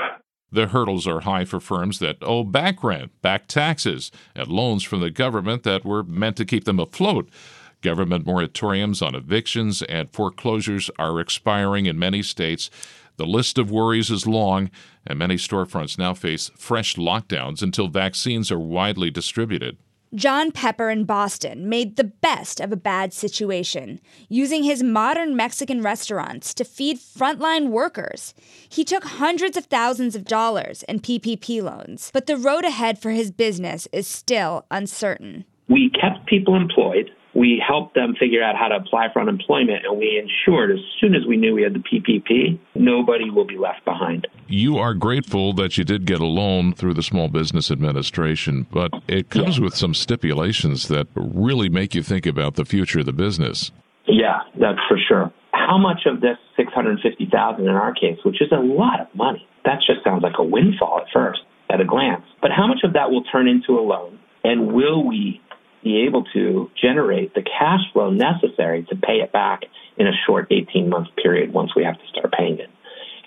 The 0.52 0.67
hurdles 0.67 1.08
are 1.08 1.22
high 1.22 1.45
for 1.45 1.60
firms 1.60 2.00
that 2.00 2.17
owe 2.22 2.43
back 2.43 2.84
rent, 2.84 3.12
back 3.22 3.48
taxes, 3.48 4.12
and 4.36 4.48
loans 4.48 4.84
from 4.84 5.00
the 5.00 5.12
government 5.12 5.63
that 5.63 5.86
were 5.86 6.04
meant 6.04 6.36
to 6.38 6.45
keep 6.45 6.65
them 6.65 6.80
afloat. 6.80 7.30
Government 7.82 8.26
moratoriums 8.26 9.06
on 9.06 9.15
evictions 9.15 9.82
and 9.84 10.10
foreclosures 10.10 10.89
are 11.00 11.19
expiring 11.19 11.86
in 11.86 11.98
many 11.98 12.22
states. 12.22 12.69
The 13.17 13.26
list 13.26 13.58
of 13.58 13.72
worries 13.72 14.10
is 14.10 14.28
long, 14.28 14.69
and 15.06 15.19
many 15.19 15.36
storefronts 15.36 15.98
now 15.98 16.13
face 16.13 16.52
fresh 16.58 16.95
lockdowns 16.95 17.62
until 17.62 17.88
vaccines 17.88 18.52
are 18.52 18.60
widely 18.60 19.12
distributed. 19.12 19.78
John 20.15 20.52
Pepper 20.52 20.89
in 20.89 21.04
Boston 21.04 21.69
made 21.69 21.95
the 21.95 22.04
best 22.04 22.60
of 22.60 22.72
a 22.72 22.78
bad 22.78 23.13
situation, 23.13 24.00
using 24.28 24.63
his 24.63 24.82
modern 24.82 25.36
Mexican 25.36 25.84
restaurants 25.84 26.52
to 26.56 26.65
feed 26.65 26.98
frontline 26.98 27.69
workers. 27.69 28.34
He 28.67 28.84
took 28.84 29.04
hundreds 29.04 29.56
of 29.56 29.65
thousands 29.65 30.15
of 30.15 30.26
dollars 30.26 30.82
in 30.84 31.00
PPP 31.00 31.62
loans, 31.62 32.10
but 32.12 32.26
the 32.26 32.38
road 32.38 32.65
ahead 32.65 32.98
for 32.98 33.12
his 33.12 33.30
business 33.30 33.88
is 33.91 34.08
still 34.08 34.65
uncertain. 34.72 35.45
We 35.67 35.91
kept 35.91 36.26
people 36.26 36.56
employed 36.56 37.12
we 37.34 37.62
helped 37.65 37.96
them 37.96 38.15
figure 38.20 38.44
out 38.44 38.56
how 38.56 38.68
to 38.68 38.76
apply 38.76 39.08
for 39.13 39.22
unemployment 39.22 39.86
and 39.86 39.98
we 39.98 40.20
ensured 40.20 40.72
as 40.72 40.80
soon 41.00 41.15
as 41.15 41.26
we 41.28 41.38
knew 41.38 41.54
we 41.54 41.63
had 41.63 41.74
the 41.74 41.80
PPP, 41.80 42.60
nobody 42.76 43.30
will 43.30 43.46
be 43.46 43.58
left 43.58 43.86
behind. 43.86 44.28
You 44.48 44.78
are 44.78 44.94
grateful 44.94 45.54
that 45.54 45.78
you 45.78 45.84
did 45.84 46.06
get 46.06 46.20
a 46.20 46.26
loan 46.26 46.74
through 46.74 46.96
the 46.96 47.04
Small 47.04 47.28
Business 47.28 47.70
Administration, 47.70 48.65
but 48.72 48.92
it 49.08 49.30
comes 49.30 49.58
yeah. 49.58 49.65
with 49.65 49.76
some 49.76 49.94
stipulations 49.94 50.88
that 50.88 51.08
really 51.15 51.70
make 51.70 51.94
you 51.94 52.02
think 52.02 52.26
about 52.26 52.56
the 52.56 52.65
future 52.65 53.00
of 53.00 53.06
the 53.06 53.13
business. 53.13 53.72
Yeah, 54.08 54.39
that's 54.60 54.80
for 54.88 54.98
sure. 55.08 55.32
How 55.52 55.78
much 55.78 56.08
of 56.08 56.22
this 56.22 56.38
650,000 56.60 57.62
in 57.62 57.70
our 57.70 57.94
case, 57.94 58.18
which 58.26 58.42
is 58.42 58.52
a 58.52 58.60
lot 58.60 59.00
of 59.00 59.08
money. 59.15 59.48
That 59.65 59.80
just 59.86 60.04
sounds 60.04 60.24
like 60.24 60.34
a 60.38 60.44
windfall 60.44 61.00
at 61.02 61.08
first 61.13 61.39
at 61.70 61.80
a 61.80 61.86
glance. 61.86 62.24
But 62.42 62.52
how 62.52 62.68
much 62.68 62.80
of 62.84 62.94
that 62.94 63.12
will 63.12 63.24
turn 63.24 63.48
into 63.48 63.80
a 63.80 63.84
loan 63.84 64.20
and 64.44 64.74
will 64.74 65.08
we 65.08 65.42
be 65.84 66.06
able 66.08 66.24
to 66.34 66.70
generate 66.82 67.34
the 67.34 67.42
cash 67.42 67.82
flow 67.94 68.10
necessary 68.10 68.86
to 68.89 68.96
pay 68.96 69.22
it 69.22 69.32
back 69.32 69.62
in 69.98 70.08
a 70.08 70.12
short 70.26 70.48
18 70.52 70.89
month 70.89 71.08
period 71.22 71.54
once 71.54 71.76
we 71.76 71.84
have 71.84 71.96
to 71.96 72.08
start 72.12 72.34
paying 72.38 72.60
it. 72.60 72.70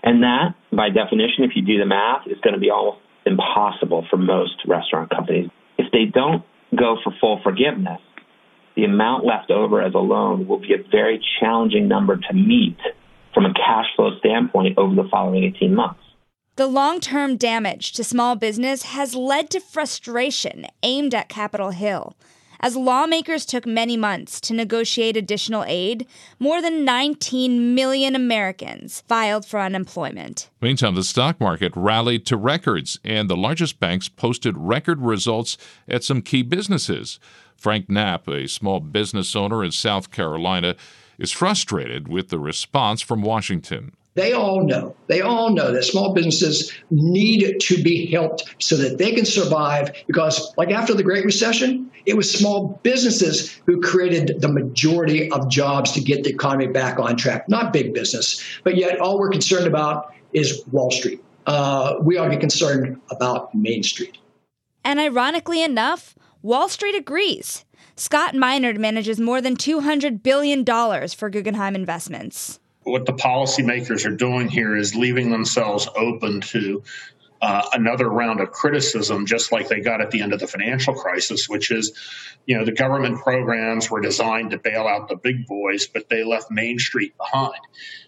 And 0.02 0.22
that, 0.22 0.54
by 0.72 0.90
definition, 0.90 1.44
if 1.44 1.52
you 1.54 1.62
do 1.62 1.78
the 1.78 1.86
math, 1.86 2.26
is 2.26 2.38
going 2.42 2.54
to 2.54 2.60
be 2.60 2.70
almost 2.70 2.98
impossible 3.24 4.06
for 4.10 4.16
most 4.16 4.54
restaurant 4.66 5.10
companies. 5.10 5.48
If 5.78 5.92
they 5.92 6.06
don't 6.06 6.44
go 6.76 6.96
for 7.04 7.12
full 7.20 7.40
forgiveness, 7.42 8.00
the 8.74 8.84
amount 8.84 9.24
left 9.24 9.50
over 9.50 9.82
as 9.82 9.94
a 9.94 9.98
loan 9.98 10.48
will 10.48 10.58
be 10.58 10.72
a 10.74 10.90
very 10.90 11.22
challenging 11.40 11.88
number 11.88 12.16
to 12.16 12.34
meet 12.34 12.78
from 13.34 13.46
a 13.46 13.54
cash 13.54 13.86
flow 13.96 14.18
standpoint 14.18 14.78
over 14.78 14.94
the 14.94 15.08
following 15.10 15.44
18 15.44 15.74
months. 15.74 16.00
The 16.56 16.66
long 16.66 17.00
term 17.00 17.36
damage 17.36 17.92
to 17.92 18.04
small 18.04 18.36
business 18.36 18.82
has 18.82 19.14
led 19.14 19.50
to 19.50 19.60
frustration 19.60 20.66
aimed 20.82 21.14
at 21.14 21.28
Capitol 21.28 21.70
Hill. 21.70 22.14
As 22.64 22.76
lawmakers 22.76 23.44
took 23.44 23.66
many 23.66 23.96
months 23.96 24.40
to 24.42 24.54
negotiate 24.54 25.16
additional 25.16 25.64
aid, 25.66 26.06
more 26.38 26.62
than 26.62 26.84
19 26.84 27.74
million 27.74 28.14
Americans 28.14 29.02
filed 29.08 29.44
for 29.44 29.58
unemployment. 29.58 30.48
Meantime, 30.60 30.94
the 30.94 31.02
stock 31.02 31.40
market 31.40 31.72
rallied 31.74 32.24
to 32.26 32.36
records, 32.36 33.00
and 33.02 33.28
the 33.28 33.36
largest 33.36 33.80
banks 33.80 34.08
posted 34.08 34.56
record 34.56 35.00
results 35.00 35.58
at 35.88 36.04
some 36.04 36.22
key 36.22 36.42
businesses. 36.42 37.18
Frank 37.56 37.90
Knapp, 37.90 38.28
a 38.28 38.46
small 38.46 38.78
business 38.78 39.34
owner 39.34 39.64
in 39.64 39.72
South 39.72 40.12
Carolina, 40.12 40.76
is 41.18 41.32
frustrated 41.32 42.06
with 42.06 42.28
the 42.28 42.38
response 42.38 43.02
from 43.02 43.22
Washington. 43.22 43.92
They 44.14 44.34
all 44.34 44.66
know, 44.66 44.94
they 45.06 45.22
all 45.22 45.50
know 45.50 45.72
that 45.72 45.84
small 45.84 46.12
businesses 46.12 46.72
need 46.90 47.58
to 47.60 47.82
be 47.82 48.06
helped 48.06 48.54
so 48.58 48.76
that 48.76 48.98
they 48.98 49.12
can 49.12 49.24
survive. 49.24 49.92
Because, 50.06 50.52
like 50.58 50.70
after 50.70 50.92
the 50.92 51.02
Great 51.02 51.24
Recession, 51.24 51.90
it 52.04 52.16
was 52.16 52.30
small 52.30 52.78
businesses 52.82 53.58
who 53.66 53.80
created 53.80 54.40
the 54.40 54.48
majority 54.48 55.30
of 55.30 55.48
jobs 55.48 55.92
to 55.92 56.00
get 56.00 56.24
the 56.24 56.30
economy 56.30 56.66
back 56.66 56.98
on 56.98 57.16
track, 57.16 57.48
not 57.48 57.72
big 57.72 57.94
business. 57.94 58.42
But 58.64 58.76
yet, 58.76 59.00
all 59.00 59.18
we're 59.18 59.30
concerned 59.30 59.66
about 59.66 60.12
is 60.34 60.62
Wall 60.70 60.90
Street. 60.90 61.22
Uh, 61.46 61.94
we 62.02 62.18
ought 62.18 62.24
to 62.24 62.30
be 62.30 62.36
concerned 62.36 63.00
about 63.10 63.54
Main 63.54 63.82
Street. 63.82 64.18
And 64.84 65.00
ironically 65.00 65.62
enough, 65.62 66.14
Wall 66.42 66.68
Street 66.68 66.94
agrees. 66.94 67.64
Scott 67.96 68.34
Minerd 68.34 68.78
manages 68.78 69.20
more 69.20 69.40
than 69.40 69.56
$200 69.56 70.22
billion 70.22 70.64
for 70.64 71.30
Guggenheim 71.30 71.74
Investments 71.74 72.58
what 72.84 73.06
the 73.06 73.12
policymakers 73.12 74.04
are 74.06 74.16
doing 74.16 74.48
here 74.48 74.76
is 74.76 74.94
leaving 74.94 75.30
themselves 75.30 75.88
open 75.96 76.40
to 76.40 76.82
uh, 77.42 77.68
another 77.72 78.08
round 78.08 78.40
of 78.40 78.52
criticism, 78.52 79.26
just 79.26 79.50
like 79.50 79.68
they 79.68 79.80
got 79.80 80.00
at 80.00 80.12
the 80.12 80.22
end 80.22 80.32
of 80.32 80.38
the 80.38 80.46
financial 80.46 80.94
crisis, 80.94 81.48
which 81.48 81.72
is, 81.72 81.92
you 82.46 82.56
know, 82.56 82.64
the 82.64 82.72
government 82.72 83.20
programs 83.20 83.90
were 83.90 84.00
designed 84.00 84.52
to 84.52 84.58
bail 84.58 84.86
out 84.86 85.08
the 85.08 85.16
big 85.16 85.44
boys, 85.46 85.88
but 85.88 86.08
they 86.08 86.22
left 86.22 86.52
Main 86.52 86.78
Street 86.78 87.16
behind. 87.16 87.58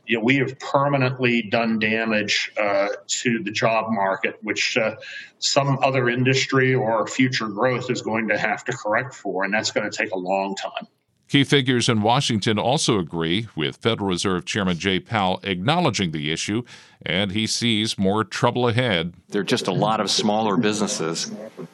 You 0.06 0.18
know, 0.18 0.24
we 0.24 0.36
have 0.36 0.56
permanently 0.60 1.42
done 1.42 1.80
damage 1.80 2.52
uh, 2.56 2.90
to 3.08 3.42
the 3.42 3.50
job 3.50 3.86
market, 3.90 4.38
which 4.42 4.76
uh, 4.76 4.94
some 5.40 5.80
other 5.82 6.08
industry 6.08 6.72
or 6.72 7.04
future 7.08 7.48
growth 7.48 7.90
is 7.90 8.02
going 8.02 8.28
to 8.28 8.38
have 8.38 8.64
to 8.66 8.72
correct 8.72 9.14
for, 9.14 9.42
and 9.42 9.52
that's 9.52 9.72
going 9.72 9.90
to 9.90 9.96
take 9.96 10.12
a 10.12 10.18
long 10.18 10.54
time. 10.54 10.86
Key 11.28 11.42
figures 11.42 11.88
in 11.88 12.02
Washington 12.02 12.58
also 12.58 12.98
agree, 12.98 13.48
with 13.56 13.76
Federal 13.76 14.10
Reserve 14.10 14.44
Chairman 14.44 14.78
Jay 14.78 15.00
Powell 15.00 15.40
acknowledging 15.42 16.10
the 16.10 16.30
issue, 16.30 16.62
and 17.04 17.32
he 17.32 17.46
sees 17.46 17.98
more 17.98 18.24
trouble 18.24 18.68
ahead. 18.68 19.14
There 19.30 19.40
are 19.40 19.44
just 19.44 19.66
a 19.66 19.72
lot 19.72 20.00
of 20.00 20.10
smaller 20.10 20.56
businesses 20.56 21.32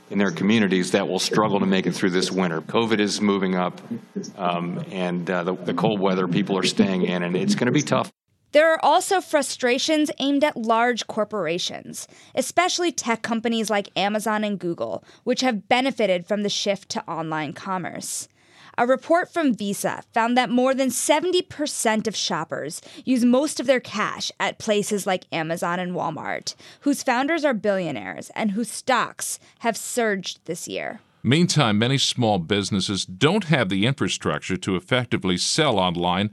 in 0.08 0.18
their 0.18 0.30
communities 0.30 0.92
that 0.92 1.06
will 1.06 1.18
struggle 1.18 1.58
to 1.60 1.66
make 1.66 1.86
it 1.86 1.92
through 1.92 2.10
this 2.10 2.30
winter. 2.30 2.60
COVID 2.60 3.00
is 3.00 3.20
moving 3.20 3.56
up, 3.56 3.80
um, 4.36 4.84
and 4.90 5.28
uh, 5.28 5.42
the, 5.42 5.54
the 5.54 5.74
cold 5.74 6.00
weather 6.00 6.28
people 6.28 6.56
are 6.56 6.62
staying 6.62 7.02
in, 7.02 7.22
and 7.24 7.36
it's 7.36 7.56
going 7.56 7.66
to 7.66 7.72
be 7.72 7.82
tough. 7.82 8.12
There 8.52 8.72
are 8.72 8.84
also 8.84 9.20
frustrations 9.20 10.10
aimed 10.18 10.42
at 10.42 10.56
large 10.56 11.06
corporations, 11.06 12.08
especially 12.34 12.90
tech 12.90 13.22
companies 13.22 13.68
like 13.68 13.90
Amazon 13.96 14.42
and 14.42 14.58
Google, 14.58 15.04
which 15.24 15.42
have 15.42 15.68
benefited 15.68 16.26
from 16.26 16.42
the 16.42 16.48
shift 16.48 16.88
to 16.90 17.08
online 17.08 17.52
commerce. 17.52 18.28
A 18.78 18.86
report 18.86 19.32
from 19.32 19.54
Visa 19.54 20.02
found 20.12 20.36
that 20.36 20.50
more 20.50 20.74
than 20.74 20.88
70% 20.88 22.06
of 22.06 22.16
shoppers 22.16 22.80
use 23.04 23.24
most 23.24 23.60
of 23.60 23.66
their 23.66 23.80
cash 23.80 24.30
at 24.38 24.58
places 24.58 25.06
like 25.06 25.26
Amazon 25.32 25.78
and 25.78 25.92
Walmart, 25.92 26.54
whose 26.80 27.02
founders 27.02 27.44
are 27.44 27.54
billionaires 27.54 28.30
and 28.34 28.52
whose 28.52 28.70
stocks 28.70 29.38
have 29.60 29.76
surged 29.76 30.40
this 30.44 30.68
year. 30.68 31.00
Meantime, 31.22 31.78
many 31.78 31.98
small 31.98 32.38
businesses 32.38 33.04
don't 33.04 33.44
have 33.44 33.68
the 33.68 33.84
infrastructure 33.84 34.56
to 34.56 34.76
effectively 34.76 35.36
sell 35.36 35.78
online. 35.78 36.30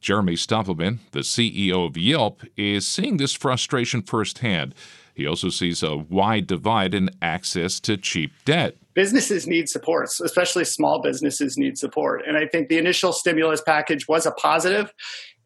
Jeremy 0.00 0.34
Stoppelman, 0.34 0.98
the 1.10 1.20
CEO 1.20 1.86
of 1.86 1.96
Yelp, 1.96 2.42
is 2.56 2.86
seeing 2.86 3.16
this 3.16 3.34
frustration 3.34 4.02
firsthand. 4.02 4.74
He 5.14 5.26
also 5.26 5.48
sees 5.48 5.82
a 5.82 5.96
wide 5.96 6.46
divide 6.46 6.94
in 6.94 7.10
access 7.20 7.80
to 7.80 7.96
cheap 7.96 8.32
debt 8.44 8.76
businesses 9.00 9.46
need 9.46 9.66
support, 9.66 10.10
especially 10.22 10.62
small 10.62 11.00
businesses 11.00 11.56
need 11.56 11.78
support. 11.78 12.22
And 12.26 12.36
I 12.36 12.46
think 12.46 12.68
the 12.68 12.76
initial 12.76 13.14
stimulus 13.14 13.62
package 13.62 14.06
was 14.06 14.26
a 14.26 14.30
positive. 14.30 14.92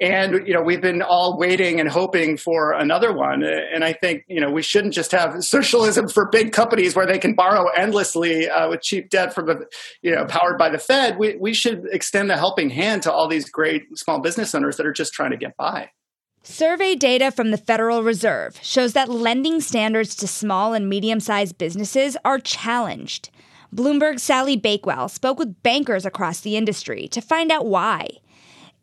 And, 0.00 0.44
you 0.44 0.52
know, 0.52 0.60
we've 0.60 0.80
been 0.80 1.02
all 1.02 1.38
waiting 1.38 1.78
and 1.78 1.88
hoping 1.88 2.36
for 2.36 2.72
another 2.72 3.12
one. 3.12 3.44
And 3.44 3.84
I 3.84 3.92
think, 3.92 4.24
you 4.26 4.40
know, 4.40 4.50
we 4.50 4.60
shouldn't 4.60 4.92
just 4.92 5.12
have 5.12 5.44
socialism 5.44 6.08
for 6.08 6.28
big 6.30 6.50
companies 6.50 6.96
where 6.96 7.06
they 7.06 7.20
can 7.20 7.34
borrow 7.36 7.68
endlessly 7.76 8.50
uh, 8.50 8.68
with 8.70 8.82
cheap 8.82 9.08
debt 9.08 9.32
from, 9.32 9.46
the, 9.46 9.66
you 10.02 10.12
know, 10.12 10.24
powered 10.24 10.58
by 10.58 10.68
the 10.68 10.78
Fed. 10.78 11.16
We, 11.16 11.36
we 11.36 11.54
should 11.54 11.84
extend 11.92 12.32
a 12.32 12.36
helping 12.36 12.70
hand 12.70 13.04
to 13.04 13.12
all 13.12 13.28
these 13.28 13.48
great 13.48 13.84
small 13.96 14.20
business 14.20 14.52
owners 14.52 14.78
that 14.78 14.86
are 14.86 14.92
just 14.92 15.12
trying 15.12 15.30
to 15.30 15.36
get 15.36 15.56
by. 15.56 15.90
Survey 16.46 16.94
data 16.94 17.30
from 17.30 17.52
the 17.52 17.56
Federal 17.56 18.02
Reserve 18.02 18.58
shows 18.60 18.92
that 18.92 19.08
lending 19.08 19.62
standards 19.62 20.14
to 20.14 20.28
small 20.28 20.74
and 20.74 20.90
medium 20.90 21.18
sized 21.18 21.56
businesses 21.56 22.18
are 22.22 22.38
challenged. 22.38 23.30
Bloomberg's 23.74 24.22
Sally 24.22 24.54
Bakewell 24.54 25.08
spoke 25.08 25.38
with 25.38 25.62
bankers 25.62 26.04
across 26.04 26.40
the 26.40 26.58
industry 26.58 27.08
to 27.08 27.22
find 27.22 27.50
out 27.50 27.64
why. 27.64 28.08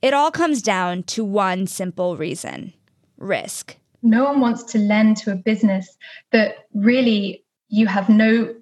It 0.01 0.11
all 0.11 0.31
comes 0.31 0.63
down 0.63 1.03
to 1.03 1.23
one 1.23 1.67
simple 1.67 2.17
reason 2.17 2.73
risk. 3.19 3.77
No 4.01 4.23
one 4.23 4.39
wants 4.39 4.63
to 4.71 4.79
lend 4.79 5.17
to 5.17 5.31
a 5.31 5.35
business 5.35 5.95
that 6.31 6.65
really 6.73 7.43
you 7.69 7.85
have 7.85 8.09
no 8.09 8.55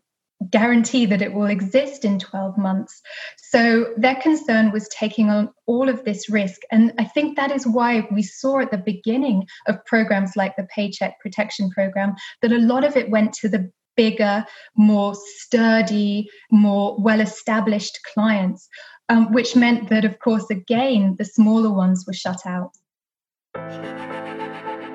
guarantee 0.50 1.06
that 1.06 1.22
it 1.22 1.34
will 1.34 1.48
exist 1.48 2.06
in 2.06 2.20
12 2.20 2.58
months. 2.58 3.02
So 3.38 3.94
their 3.98 4.16
concern 4.16 4.72
was 4.72 4.88
taking 4.88 5.30
on 5.30 5.50
all 5.66 5.90
of 5.90 6.06
this 6.06 6.30
risk. 6.30 6.62
And 6.72 6.94
I 6.98 7.04
think 7.04 7.36
that 7.36 7.52
is 7.52 7.68
why 7.68 8.08
we 8.12 8.24
saw 8.24 8.60
at 8.60 8.72
the 8.72 8.78
beginning 8.78 9.48
of 9.68 9.84
programs 9.86 10.36
like 10.36 10.56
the 10.56 10.68
Paycheck 10.74 11.20
Protection 11.20 11.70
Program 11.70 12.16
that 12.42 12.52
a 12.54 12.58
lot 12.58 12.84
of 12.84 12.96
it 12.96 13.10
went 13.10 13.34
to 13.34 13.50
the 13.50 13.72
bigger, 13.98 14.46
more 14.78 15.14
sturdy, 15.16 16.30
more 16.52 16.96
well 17.00 17.20
established 17.20 18.00
clients, 18.14 18.70
um, 19.10 19.34
which 19.34 19.58
meant 19.58 19.90
that, 19.90 20.06
of 20.06 20.20
course, 20.20 20.50
again, 20.50 21.16
the 21.18 21.26
smaller 21.26 21.72
ones 21.72 22.06
were 22.08 22.14
shut 22.14 22.46
out. 22.46 22.72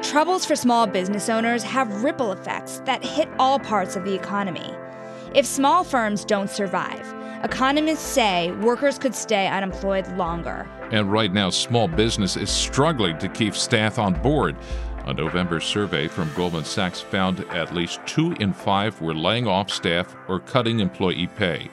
Troubles 0.02 0.46
for 0.46 0.57
small 0.57 0.87
business 0.87 1.28
owners 1.28 1.62
have 1.64 2.02
ripple 2.02 2.33
effects 2.33 2.80
that 2.87 3.04
hit 3.04 3.28
all 3.38 3.59
parts 3.59 3.96
of 3.96 4.04
the 4.04 4.14
economy. 4.14 4.72
If 5.35 5.47
small 5.47 5.83
firms 5.83 6.25
don't 6.25 6.49
survive, 6.49 7.12
economists 7.42 8.07
say 8.07 8.53
workers 8.61 9.01
could 9.01 9.16
stay 9.16 9.49
unemployed 9.49 10.07
longer. 10.16 10.70
And 10.92 11.11
right 11.11 11.33
now, 11.33 11.51
small 11.51 11.88
business 11.88 12.37
is 12.37 12.51
struggling 12.51 13.18
to 13.18 13.29
keep 13.29 13.57
staff 13.57 13.99
on 13.99 14.14
board. 14.23 14.57
A 15.07 15.12
November 15.12 15.59
survey 15.59 16.07
from 16.07 16.33
Goldman 16.37 16.64
Sachs 16.64 17.01
found 17.01 17.40
at 17.51 17.75
least 17.75 17.99
two 18.07 18.31
in 18.35 18.53
five 18.53 19.01
were 19.01 19.12
laying 19.12 19.49
off 19.49 19.73
staff 19.73 20.14
or 20.29 20.38
cutting 20.38 20.79
employee 20.79 21.27
pay. 21.27 21.68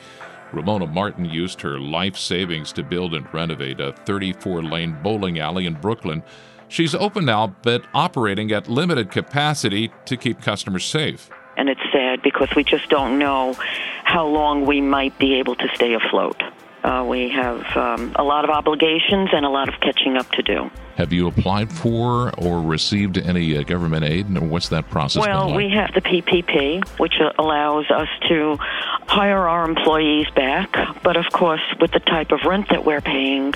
Ramona 0.52 0.88
Martin 0.88 1.26
used 1.26 1.62
her 1.62 1.80
life 1.80 2.18
savings 2.18 2.74
to 2.74 2.82
build 2.82 3.14
and 3.14 3.32
renovate 3.32 3.80
a 3.80 3.94
34 3.94 4.64
lane 4.64 4.98
bowling 5.04 5.38
alley 5.38 5.68
in 5.68 5.76
Brooklyn. 5.76 6.24
She's 6.68 6.96
open 6.96 7.26
now, 7.26 7.56
but 7.62 7.86
operating 7.94 8.52
at 8.54 8.68
limited 8.68 9.12
capacity 9.12 9.92
to 10.06 10.18
keep 10.18 10.42
customers 10.42 10.84
safe. 10.84 11.30
And 11.62 11.70
it's 11.70 11.82
sad 11.94 12.24
because 12.24 12.50
we 12.56 12.64
just 12.64 12.90
don't 12.90 13.20
know 13.20 13.54
how 14.04 14.26
long 14.26 14.66
we 14.66 14.82
might 14.82 15.16
be 15.20 15.36
able 15.36 15.54
to 15.58 15.68
stay 15.76 15.94
afloat. 15.94 16.42
Uh, 16.84 17.06
we 17.08 17.30
have 17.30 17.78
um, 17.78 18.14
a 18.16 18.24
lot 18.24 18.46
of 18.46 18.50
obligations 18.50 19.30
and 19.32 19.46
a 19.46 19.50
lot 19.50 19.70
of 19.70 19.80
catching 19.80 20.18
up 20.18 20.28
to 20.32 20.42
do. 20.42 20.72
Have 20.96 21.14
you 21.14 21.28
applied 21.28 21.72
for 21.72 22.34
or 22.40 22.64
received 22.64 23.20
any 23.20 23.56
uh, 23.56 23.62
government 23.62 24.06
aid, 24.06 24.36
or 24.36 24.42
what's 24.42 24.70
that 24.70 24.90
process? 24.90 25.24
Well, 25.24 25.50
like? 25.50 25.58
we 25.58 25.70
have 25.70 25.94
the 25.94 26.02
PPP, 26.02 26.84
which 26.98 27.14
allows 27.38 27.92
us 27.92 28.08
to 28.30 28.58
hire 28.60 29.48
our 29.48 29.64
employees 29.70 30.32
back, 30.36 30.76
but 31.04 31.16
of 31.16 31.26
course, 31.32 31.62
with 31.80 31.92
the 31.92 32.00
type 32.00 32.32
of 32.32 32.40
rent 32.44 32.70
that 32.70 32.86
we're 32.86 33.02
paying, 33.02 33.54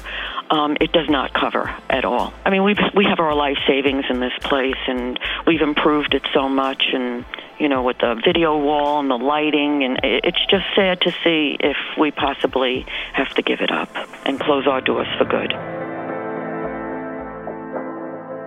um, 0.49 0.77
it 0.79 0.91
does 0.91 1.10
not 1.10 1.34
cover 1.34 1.75
at 1.89 2.05
all. 2.05 2.34
I 2.45 2.49
mean, 2.49 2.63
we 2.63 2.75
we 2.95 3.05
have 3.05 3.19
our 3.19 3.36
life 3.36 3.58
savings 3.67 4.05
in 4.10 4.19
this 4.19 4.34
place, 4.41 4.77
and 4.88 5.19
we've 5.47 5.62
improved 5.62 6.13
it 6.13 6.23
so 6.34 6.47
much, 6.47 6.84
and 6.93 7.25
you 7.60 7.69
know, 7.69 7.84
with 7.84 7.97
the 7.99 8.21
video 8.23 8.58
wall 8.58 8.99
and 8.99 9.10
the 9.10 9.17
lighting, 9.17 9.84
and 9.84 9.99
it's 10.03 10.45
just 10.49 10.65
sad 10.75 11.01
to 11.01 11.12
see 11.23 11.58
if 11.60 11.77
we 11.97 12.12
possibly 12.12 12.86
have 13.13 13.29
to 13.36 13.41
give 13.41 13.62
it 13.62 13.71
up 13.71 13.89
and 14.25 14.39
close 14.39 14.67
our 14.67 14.81
doors 14.81 15.08
for 15.17 15.25
good. 15.25 15.53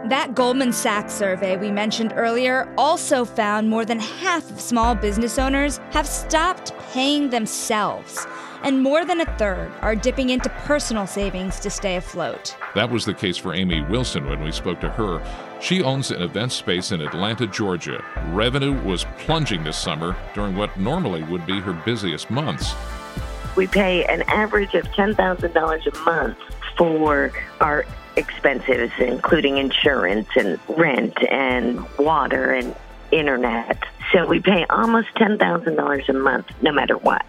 That 0.08 0.34
Goldman 0.34 0.72
Sachs 0.72 1.12
survey 1.12 1.58
we 1.58 1.70
mentioned 1.70 2.14
earlier 2.16 2.72
also 2.78 3.26
found 3.26 3.68
more 3.68 3.84
than 3.84 3.98
half 3.98 4.50
of 4.50 4.58
small 4.58 4.94
business 4.94 5.38
owners 5.38 5.78
have 5.90 6.06
stopped 6.06 6.72
paying 6.92 7.28
themselves, 7.28 8.26
and 8.62 8.82
more 8.82 9.04
than 9.04 9.20
a 9.20 9.38
third 9.38 9.72
are 9.82 9.94
dipping 9.94 10.30
into 10.30 10.48
personal 10.48 11.06
savings 11.06 11.60
to 11.60 11.70
stay 11.70 11.96
afloat. 11.96 12.56
That 12.74 12.90
was 12.90 13.04
the 13.04 13.14
case 13.14 13.36
for 13.36 13.54
Amy 13.54 13.82
Wilson 13.82 14.26
when 14.26 14.42
we 14.42 14.52
spoke 14.52 14.80
to 14.80 14.88
her. 14.90 15.22
She 15.60 15.82
owns 15.82 16.10
an 16.10 16.22
event 16.22 16.52
space 16.52 16.92
in 16.92 17.00
Atlanta, 17.00 17.46
Georgia. 17.46 18.04
Revenue 18.28 18.80
was 18.82 19.04
plunging 19.18 19.64
this 19.64 19.76
summer 19.76 20.16
during 20.34 20.56
what 20.56 20.76
normally 20.78 21.22
would 21.24 21.46
be 21.46 21.60
her 21.60 21.72
busiest 21.72 22.30
months. 22.30 22.74
We 23.56 23.66
pay 23.66 24.04
an 24.04 24.22
average 24.22 24.74
of 24.74 24.84
$10,000 24.88 25.86
a 25.86 26.04
month 26.04 26.38
for 26.76 27.32
our 27.60 27.84
expenses, 28.16 28.90
including 28.98 29.58
insurance 29.58 30.28
and 30.36 30.58
rent 30.68 31.16
and 31.30 31.88
water 31.98 32.52
and 32.52 32.74
internet. 33.10 33.82
So 34.12 34.26
we 34.26 34.40
pay 34.40 34.64
almost 34.70 35.08
$10,000 35.16 36.08
a 36.08 36.12
month 36.12 36.46
no 36.62 36.72
matter 36.72 36.96
what. 36.96 37.26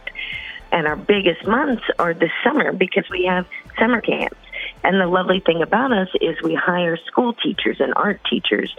And 0.72 0.88
our 0.88 0.96
biggest 0.96 1.46
months 1.48 1.84
are 1.98 2.14
the 2.14 2.30
summer 2.44 2.72
because 2.72 3.06
we 3.10 3.26
have 3.26 3.46
summer 3.80 4.02
camps. 4.02 4.38
And 4.84 5.00
the 5.00 5.08
lovely 5.08 5.42
thing 5.46 5.62
about 5.62 5.92
us 5.92 6.10
is 6.22 6.36
we 6.44 6.56
hire 6.56 6.98
school 7.08 7.34
teachers 7.34 7.78
and 7.80 7.94
art 7.96 8.22
teachers. 8.30 8.74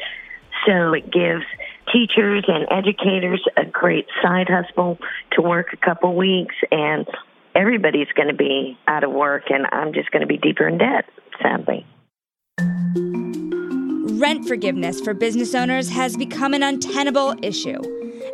So 0.66 0.92
it 0.92 1.10
gives 1.10 1.44
teachers 1.92 2.44
and 2.46 2.66
educators 2.70 3.42
a 3.56 3.64
great 3.64 4.06
side 4.22 4.48
hustle 4.48 4.98
to 5.32 5.42
work 5.42 5.72
a 5.72 5.76
couple 5.76 6.14
weeks 6.14 6.54
and 6.70 7.06
everybody's 7.54 8.08
going 8.14 8.28
to 8.28 8.34
be 8.34 8.78
out 8.86 9.02
of 9.02 9.10
work 9.10 9.50
and 9.50 9.66
I'm 9.72 9.92
just 9.92 10.10
going 10.10 10.20
to 10.20 10.26
be 10.26 10.36
deeper 10.36 10.68
in 10.68 10.78
debt, 10.78 11.08
sadly. 11.42 11.86
Rent 14.20 14.46
forgiveness 14.46 15.00
for 15.00 15.14
business 15.14 15.54
owners 15.54 15.88
has 15.88 16.16
become 16.16 16.52
an 16.52 16.62
untenable 16.62 17.34
issue 17.42 17.80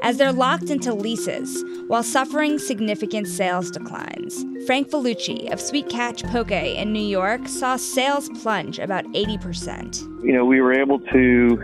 as 0.03 0.17
they're 0.17 0.33
locked 0.33 0.71
into 0.71 0.95
leases 0.95 1.65
while 1.87 2.03
suffering 2.03 2.59
significant 2.59 3.27
sales 3.27 3.71
declines. 3.71 4.45
Frank 4.67 4.91
Vellucci 4.91 5.53
of 5.53 5.61
Sweet 5.61 5.89
Catch 5.89 6.25
Poke 6.25 6.51
in 6.51 6.93
New 6.93 7.07
York 7.07 7.47
saw 7.49 7.77
sales 7.77 8.29
plunge 8.41 8.79
about 8.79 9.05
80%. 9.07 10.25
You 10.25 10.33
know, 10.33 10.45
we 10.45 10.61
were 10.61 10.73
able 10.73 10.99
to 10.99 11.57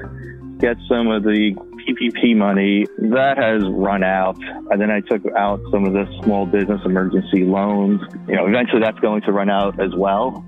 get 0.58 0.76
some 0.88 1.08
of 1.08 1.24
the 1.24 1.56
PPP 1.82 2.36
money 2.36 2.86
that 2.98 3.36
has 3.36 3.62
run 3.64 4.04
out. 4.04 4.38
And 4.70 4.80
then 4.80 4.90
I 4.90 5.00
took 5.00 5.22
out 5.36 5.60
some 5.72 5.84
of 5.84 5.92
the 5.92 6.06
small 6.22 6.46
business 6.46 6.80
emergency 6.84 7.44
loans. 7.44 8.00
You 8.28 8.36
know, 8.36 8.46
eventually 8.46 8.80
that's 8.80 9.00
going 9.00 9.22
to 9.22 9.32
run 9.32 9.50
out 9.50 9.80
as 9.80 9.94
well. 9.96 10.44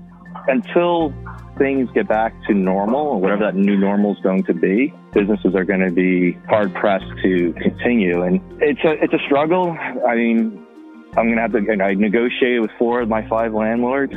Until 0.47 1.13
things 1.57 1.89
get 1.93 2.07
back 2.07 2.33
to 2.47 2.53
normal, 2.53 3.07
or 3.07 3.19
whatever 3.19 3.45
that 3.45 3.55
new 3.55 3.77
normal 3.77 4.13
is 4.13 4.19
going 4.21 4.43
to 4.43 4.53
be, 4.53 4.93
businesses 5.13 5.55
are 5.55 5.63
going 5.63 5.81
to 5.81 5.91
be 5.91 6.33
hard 6.47 6.73
pressed 6.73 7.05
to 7.23 7.53
continue. 7.53 8.21
And 8.23 8.41
it's 8.61 8.83
a 8.83 8.91
it's 9.03 9.13
a 9.13 9.19
struggle. 9.25 9.71
I 10.07 10.15
mean, 10.15 10.65
I'm 11.17 11.33
going 11.33 11.35
to 11.35 11.41
have 11.41 11.51
to. 11.53 11.83
I 11.83 11.93
negotiated 11.93 12.61
with 12.61 12.71
four 12.77 13.01
of 13.01 13.09
my 13.09 13.27
five 13.27 13.53
landlords, 13.53 14.13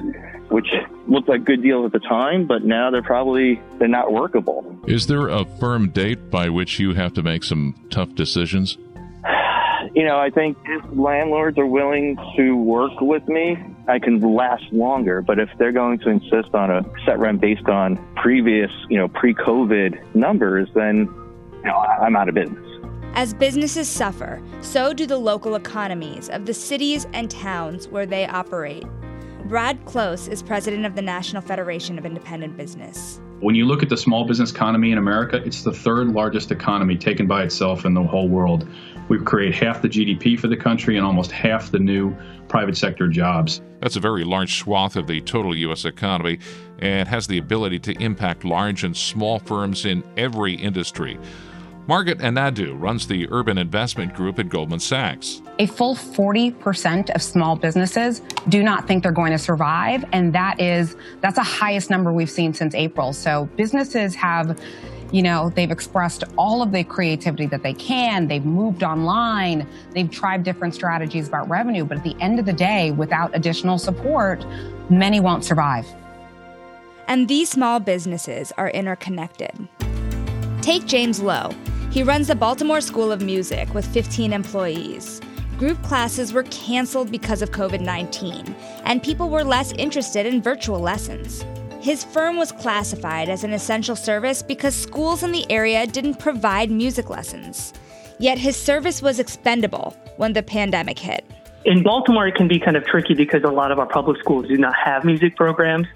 which 0.51 0.67
looked 1.07 1.29
like 1.29 1.45
good 1.45 1.63
deals 1.63 1.87
at 1.87 1.93
the 1.93 2.07
time, 2.07 2.47
but 2.47 2.65
now 2.65 2.91
they're 2.91 3.03
probably 3.03 3.61
they're 3.79 3.89
not 3.89 4.13
workable. 4.13 4.79
Is 4.87 5.07
there 5.07 5.29
a 5.29 5.45
firm 5.45 5.91
date 5.91 6.31
by 6.31 6.49
which 6.49 6.79
you 6.79 6.95
have 6.95 7.13
to 7.15 7.23
make 7.23 7.45
some 7.45 7.75
tough 7.91 8.15
decisions? 8.15 8.79
You 9.95 10.05
know, 10.05 10.19
I 10.19 10.31
think 10.31 10.59
if 10.65 10.85
landlords 10.93 11.59
are 11.59 11.67
willing 11.67 12.17
to 12.37 12.57
work 12.57 13.01
with 13.01 13.27
me, 13.29 13.57
I 13.89 13.99
can 13.99 14.21
last 14.21 14.65
longer. 14.73 15.23
But 15.23 15.39
if 15.39 15.49
they're 15.59 15.73
going 15.73 15.99
to 16.01 16.11
insist 16.11 16.55
on 16.55 16.71
a 16.71 16.85
set 17.05 17.19
rent 17.19 17.41
based 17.41 17.69
on 17.69 17.97
previous, 18.17 18.71
you 18.89 18.99
know, 18.99 19.09
pre-COVID 19.09 20.15
numbers, 20.15 20.69
then 20.75 20.97
you 20.97 21.63
know, 21.65 21.77
I'm 21.77 22.17
out 22.17 22.29
of 22.29 22.35
business. 22.35 22.65
As 23.15 23.35
businesses 23.35 23.89
suffer, 23.89 24.41
so 24.61 24.93
do 24.93 25.07
the 25.07 25.19
local 25.19 25.55
economies 25.55 26.29
of 26.29 26.47
the 26.47 26.55
cities 26.55 27.07
and 27.13 27.31
towns 27.31 27.89
where 27.89 28.07
they 28.07 28.27
operate. 28.27 28.85
Brad 29.47 29.83
Close 29.87 30.29
is 30.29 30.43
president 30.43 30.85
of 30.85 30.95
the 30.95 31.03
National 31.03 31.41
Federation 31.41 31.99
of 31.99 32.05
Independent 32.05 32.57
Business. 32.57 33.21
When 33.41 33.55
you 33.55 33.65
look 33.65 33.83
at 33.83 33.89
the 33.89 33.97
small 33.97 34.25
business 34.25 34.51
economy 34.51 34.93
in 34.93 34.99
America, 34.99 35.41
it's 35.45 35.63
the 35.63 35.73
third 35.73 36.09
largest 36.09 36.51
economy 36.51 36.97
taken 36.97 37.27
by 37.27 37.45
itself 37.45 37.85
in 37.85 37.95
the 37.95 38.03
whole 38.03 38.29
world. 38.29 38.69
We 39.09 39.19
create 39.19 39.55
half 39.55 39.83
the 39.83 39.89
GDP 39.89 40.39
for 40.39 40.49
the 40.49 40.57
country 40.57 40.97
and 40.97 41.07
almost 41.07 41.31
half 41.31 41.71
the 41.71 41.79
new 41.79 42.15
private 42.49 42.77
sector 42.77 43.09
jobs. 43.09 43.63
That's 43.81 43.97
a 43.97 44.01
very 44.01 44.25
large 44.25 44.59
swath 44.59 44.97
of 44.97 45.07
the 45.07 45.21
total 45.21 45.57
U.S. 45.57 45.85
economy 45.85 46.39
and 46.79 47.09
has 47.09 47.27
the 47.27 47.39
ability 47.39 47.79
to 47.81 47.93
impact 48.03 48.45
large 48.45 48.85
and 48.85 48.97
small 48.97 49.39
firms 49.39 49.85
in 49.85 50.03
every 50.17 50.55
industry. 50.55 51.19
Margaret 51.89 52.19
Anadu 52.19 52.79
runs 52.79 53.07
the 53.07 53.27
Urban 53.31 53.57
Investment 53.57 54.13
Group 54.13 54.39
at 54.39 54.51
Goldman 54.51 54.79
Sachs. 54.79 55.41
A 55.59 55.65
full 55.65 55.95
40% 55.95 57.09
of 57.15 57.23
small 57.23 57.57
businesses 57.57 58.21
do 58.51 58.63
not 58.63 58.87
think 58.87 59.03
they're 59.03 59.11
going 59.11 59.33
to 59.33 59.39
survive, 59.39 60.05
and 60.13 60.35
that 60.35 60.61
is 60.61 60.97
that's 61.23 61.37
the 61.37 61.43
highest 61.43 61.89
number 61.89 62.13
we've 62.13 62.31
seen 62.31 62.53
since 62.53 62.75
April. 62.75 63.15
So 63.15 63.49
businesses 63.57 64.15
have 64.17 64.61
you 65.11 65.23
know, 65.23 65.51
they've 65.51 65.71
expressed 65.71 66.25
all 66.37 66.63
of 66.63 66.73
the 66.73 66.85
creativity 66.85 67.47
that 67.47 67.63
they 67.63 67.73
can. 67.73 68.29
They've 68.29 68.45
moved 68.45 68.83
online. 68.83 69.67
They've 69.93 70.11
tried 70.11 70.45
different 70.45 70.75
strategies 70.75 71.29
about 71.29 71.49
revenue. 71.49 71.85
But 71.85 71.99
at 71.99 72.05
the 72.05 72.17
end 72.21 72.39
of 72.39 72.47
the 72.47 72.53
day, 72.53 72.91
without 72.91 73.35
additional 73.35 73.79
support, 73.79 74.45
many 74.91 75.21
won't 75.21 75.45
survive. 75.45 75.87
And 77.07 77.27
these 77.27 77.49
small 77.49 77.81
businesses 77.81 78.53
are 78.59 78.69
interconnected. 78.71 79.69
Take 80.61 80.85
James 80.85 81.21
Lowe. 81.21 81.51
He 81.91 82.03
runs 82.03 82.27
the 82.27 82.35
Baltimore 82.35 82.83
School 82.83 83.11
of 83.11 83.23
Music 83.23 83.73
with 83.73 83.87
15 83.87 84.35
employees. 84.35 85.23
Group 85.57 85.83
classes 85.83 86.35
were 86.35 86.43
canceled 86.45 87.11
because 87.11 87.41
of 87.41 87.51
COVID 87.51 87.81
19, 87.81 88.55
and 88.85 89.03
people 89.03 89.31
were 89.31 89.43
less 89.43 89.73
interested 89.73 90.27
in 90.27 90.43
virtual 90.43 90.79
lessons. 90.79 91.45
His 91.89 92.05
firm 92.05 92.37
was 92.37 92.53
classified 92.53 93.31
as 93.31 93.45
an 93.45 93.55
essential 93.55 93.97
service 93.97 94.43
because 94.43 94.75
schools 94.75 95.23
in 95.23 95.33
the 95.33 95.51
area 95.51 95.87
didn't 95.87 96.19
provide 96.19 96.71
music 96.71 97.09
lessons. 97.09 97.73
Yet 98.19 98.37
his 98.37 98.57
service 98.59 99.01
was 99.01 99.19
expendable 99.19 99.97
when 100.19 100.35
the 100.35 100.43
pandemic 100.43 100.99
hit. 100.99 101.25
In 101.65 101.83
Baltimore, 101.83 102.27
it 102.27 102.35
can 102.35 102.47
be 102.47 102.61
kind 102.61 102.77
of 102.77 102.85
tricky 102.85 103.15
because 103.15 103.43
a 103.43 103.49
lot 103.49 103.73
of 103.73 103.79
our 103.79 103.87
public 103.87 104.21
schools 104.21 104.49
do 104.49 104.59
not 104.59 104.75
have 104.77 105.03
music 105.03 105.35
programs. 105.35 105.87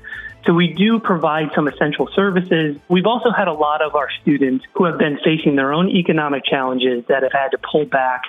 So 0.47 0.55
we 0.55 0.73
do 0.73 0.99
provide 0.99 1.51
some 1.55 1.69
essential 1.69 2.09
services. 2.15 2.79
We've 2.89 3.05
also 3.05 3.31
had 3.31 3.47
a 3.47 3.53
lot 3.53 3.83
of 3.83 3.95
our 3.95 4.09
students 4.23 4.65
who 4.73 4.87
have 4.87 4.97
been 4.97 5.19
facing 5.23 5.57
their 5.57 5.75
own 5.75 5.91
economic 5.91 6.47
challenges 6.47 7.05
that 7.09 7.23
have 7.23 7.33
had 7.33 7.49
to 7.51 7.59
pull 7.71 7.85
back 7.85 8.23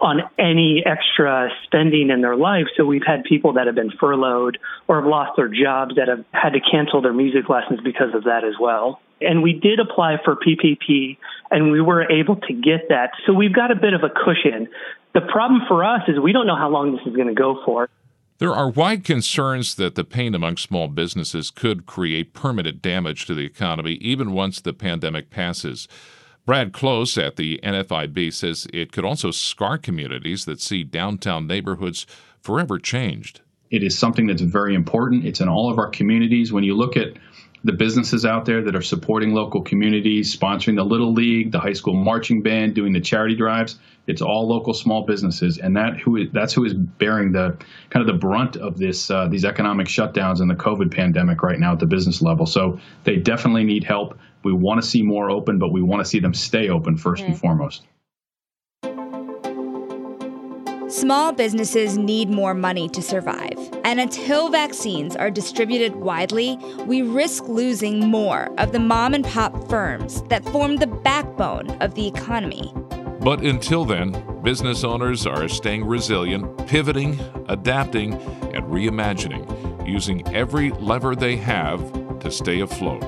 on 0.00 0.20
any 0.38 0.82
extra 0.84 1.50
spending 1.64 2.10
in 2.10 2.20
their 2.20 2.36
life. 2.36 2.66
So 2.76 2.84
we've 2.84 3.06
had 3.06 3.24
people 3.24 3.54
that 3.54 3.66
have 3.66 3.74
been 3.74 3.90
furloughed 3.98 4.58
or 4.86 5.00
have 5.00 5.08
lost 5.08 5.32
their 5.36 5.48
jobs 5.48 5.96
that 5.96 6.08
have 6.08 6.24
had 6.32 6.50
to 6.50 6.60
cancel 6.60 7.02
their 7.02 7.12
music 7.12 7.48
lessons 7.48 7.80
because 7.82 8.14
of 8.14 8.24
that 8.24 8.44
as 8.44 8.54
well. 8.60 9.00
And 9.20 9.42
we 9.42 9.52
did 9.52 9.80
apply 9.80 10.18
for 10.24 10.36
PPP 10.36 11.18
and 11.50 11.72
we 11.72 11.80
were 11.80 12.10
able 12.10 12.36
to 12.36 12.52
get 12.52 12.88
that. 12.88 13.10
So 13.26 13.32
we've 13.32 13.52
got 13.52 13.70
a 13.70 13.74
bit 13.74 13.92
of 13.92 14.02
a 14.04 14.10
cushion. 14.10 14.68
The 15.14 15.22
problem 15.22 15.62
for 15.66 15.84
us 15.84 16.02
is 16.08 16.20
we 16.20 16.32
don't 16.32 16.46
know 16.46 16.56
how 16.56 16.68
long 16.68 16.92
this 16.92 17.04
is 17.06 17.16
going 17.16 17.28
to 17.28 17.34
go 17.34 17.60
for. 17.64 17.88
There 18.38 18.54
are 18.54 18.70
wide 18.70 19.02
concerns 19.02 19.74
that 19.74 19.96
the 19.96 20.04
pain 20.04 20.32
among 20.32 20.58
small 20.58 20.86
businesses 20.86 21.50
could 21.50 21.86
create 21.86 22.34
permanent 22.34 22.80
damage 22.80 23.26
to 23.26 23.34
the 23.34 23.44
economy 23.44 23.94
even 23.94 24.32
once 24.32 24.60
the 24.60 24.72
pandemic 24.72 25.28
passes. 25.28 25.88
Brad 26.48 26.72
Close 26.72 27.18
at 27.18 27.36
the 27.36 27.60
NFIB 27.62 28.32
says 28.32 28.66
it 28.72 28.90
could 28.90 29.04
also 29.04 29.30
scar 29.30 29.76
communities 29.76 30.46
that 30.46 30.62
see 30.62 30.82
downtown 30.82 31.46
neighborhoods 31.46 32.06
forever 32.40 32.78
changed. 32.78 33.42
It 33.70 33.82
is 33.82 33.98
something 33.98 34.26
that's 34.26 34.40
very 34.40 34.74
important. 34.74 35.26
It's 35.26 35.42
in 35.42 35.48
all 35.50 35.70
of 35.70 35.78
our 35.78 35.90
communities. 35.90 36.50
When 36.50 36.64
you 36.64 36.74
look 36.74 36.96
at 36.96 37.08
the 37.64 37.72
businesses 37.72 38.24
out 38.24 38.44
there 38.44 38.62
that 38.62 38.74
are 38.76 38.82
supporting 38.82 39.34
local 39.34 39.62
communities, 39.62 40.36
sponsoring 40.36 40.76
the 40.76 40.84
Little 40.84 41.12
League, 41.12 41.52
the 41.52 41.58
high 41.58 41.72
school 41.72 41.94
marching 41.94 42.42
band, 42.42 42.74
doing 42.74 42.92
the 42.92 43.00
charity 43.00 43.34
drives. 43.34 43.78
It's 44.06 44.22
all 44.22 44.48
local 44.48 44.72
small 44.72 45.04
businesses, 45.04 45.58
and 45.58 45.76
that 45.76 45.98
who 45.98 46.16
is, 46.16 46.28
that's 46.32 46.54
who 46.54 46.64
is 46.64 46.72
bearing 46.72 47.32
the 47.32 47.56
kind 47.90 48.00
of 48.00 48.06
the 48.06 48.18
brunt 48.18 48.56
of 48.56 48.78
this 48.78 49.10
uh, 49.10 49.28
these 49.28 49.44
economic 49.44 49.86
shutdowns 49.86 50.40
and 50.40 50.50
the 50.50 50.54
COVID 50.54 50.90
pandemic 50.94 51.42
right 51.42 51.58
now 51.58 51.72
at 51.72 51.78
the 51.78 51.86
business 51.86 52.22
level. 52.22 52.46
So 52.46 52.80
they 53.04 53.16
definitely 53.16 53.64
need 53.64 53.84
help. 53.84 54.18
We 54.44 54.52
want 54.52 54.80
to 54.80 54.86
see 54.86 55.02
more 55.02 55.30
open, 55.30 55.58
but 55.58 55.72
we 55.72 55.82
want 55.82 56.00
to 56.00 56.08
see 56.08 56.20
them 56.20 56.32
stay 56.32 56.70
open 56.70 56.96
first 56.96 57.24
and 57.24 57.38
foremost. 57.38 57.84
Small 60.88 61.32
businesses 61.32 61.98
need 61.98 62.30
more 62.30 62.54
money 62.54 62.88
to 62.88 63.02
survive. 63.02 63.58
And 63.84 64.00
until 64.00 64.48
vaccines 64.48 65.14
are 65.14 65.30
distributed 65.30 65.96
widely, 65.96 66.56
we 66.86 67.02
risk 67.02 67.46
losing 67.46 68.08
more 68.08 68.48
of 68.58 68.72
the 68.72 68.78
mom 68.78 69.12
and 69.12 69.22
pop 69.22 69.68
firms 69.68 70.22
that 70.28 70.42
form 70.46 70.76
the 70.76 70.86
backbone 70.86 71.70
of 71.82 71.94
the 71.94 72.06
economy. 72.06 72.72
But 73.20 73.42
until 73.42 73.84
then, 73.84 74.16
business 74.42 74.82
owners 74.82 75.26
are 75.26 75.46
staying 75.46 75.84
resilient, 75.84 76.66
pivoting, 76.66 77.20
adapting, 77.48 78.14
and 78.54 78.64
reimagining, 78.64 79.86
using 79.86 80.26
every 80.34 80.70
lever 80.70 81.14
they 81.14 81.36
have 81.36 81.80
to 82.20 82.30
stay 82.30 82.60
afloat. 82.60 83.02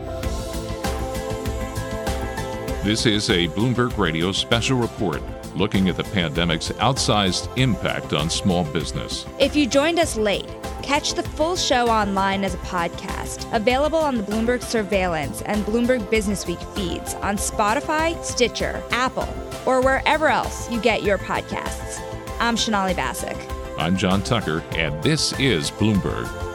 This 2.85 3.07
is 3.07 3.31
a 3.31 3.49
Bloomberg 3.49 3.97
Radio 3.97 4.33
special 4.33 4.77
report 4.77 5.23
looking 5.55 5.89
at 5.89 5.97
the 5.97 6.05
pandemic's 6.05 6.71
outsized 6.73 7.49
impact 7.59 8.13
on 8.13 8.31
small 8.31 8.65
business. 8.65 9.27
If 9.39 9.55
you 9.57 9.67
joined 9.67 9.99
us 9.99 10.17
late, 10.17 10.49
catch 10.83 11.15
the 11.15 11.23
full 11.23 11.57
show 11.57 11.89
online 11.89 12.45
as 12.45 12.55
a 12.55 12.59
podcast, 12.59 13.53
available 13.55 13.99
on 13.99 14.17
the 14.17 14.23
Bloomberg 14.23 14.63
Surveillance 14.63 15.43
and 15.43 15.65
Bloomberg 15.65 16.01
Businessweek 16.11 16.63
feeds 16.75 17.15
on 17.15 17.37
Spotify, 17.37 18.23
Stitcher, 18.25 18.83
Apple, 18.91 19.29
or 19.67 19.81
wherever 19.83 20.29
else 20.29 20.71
you 20.71 20.81
get 20.81 21.03
your 21.03 21.19
podcasts. 21.19 22.01
I'm 22.41 22.57
Sonali 22.57 22.95
Basak. 22.95 23.37
I'm 23.79 23.97
John 23.97 24.23
Tucker, 24.23 24.63
and 24.73 25.03
this 25.03 25.33
is 25.39 25.71
Bloomberg. 25.71 26.50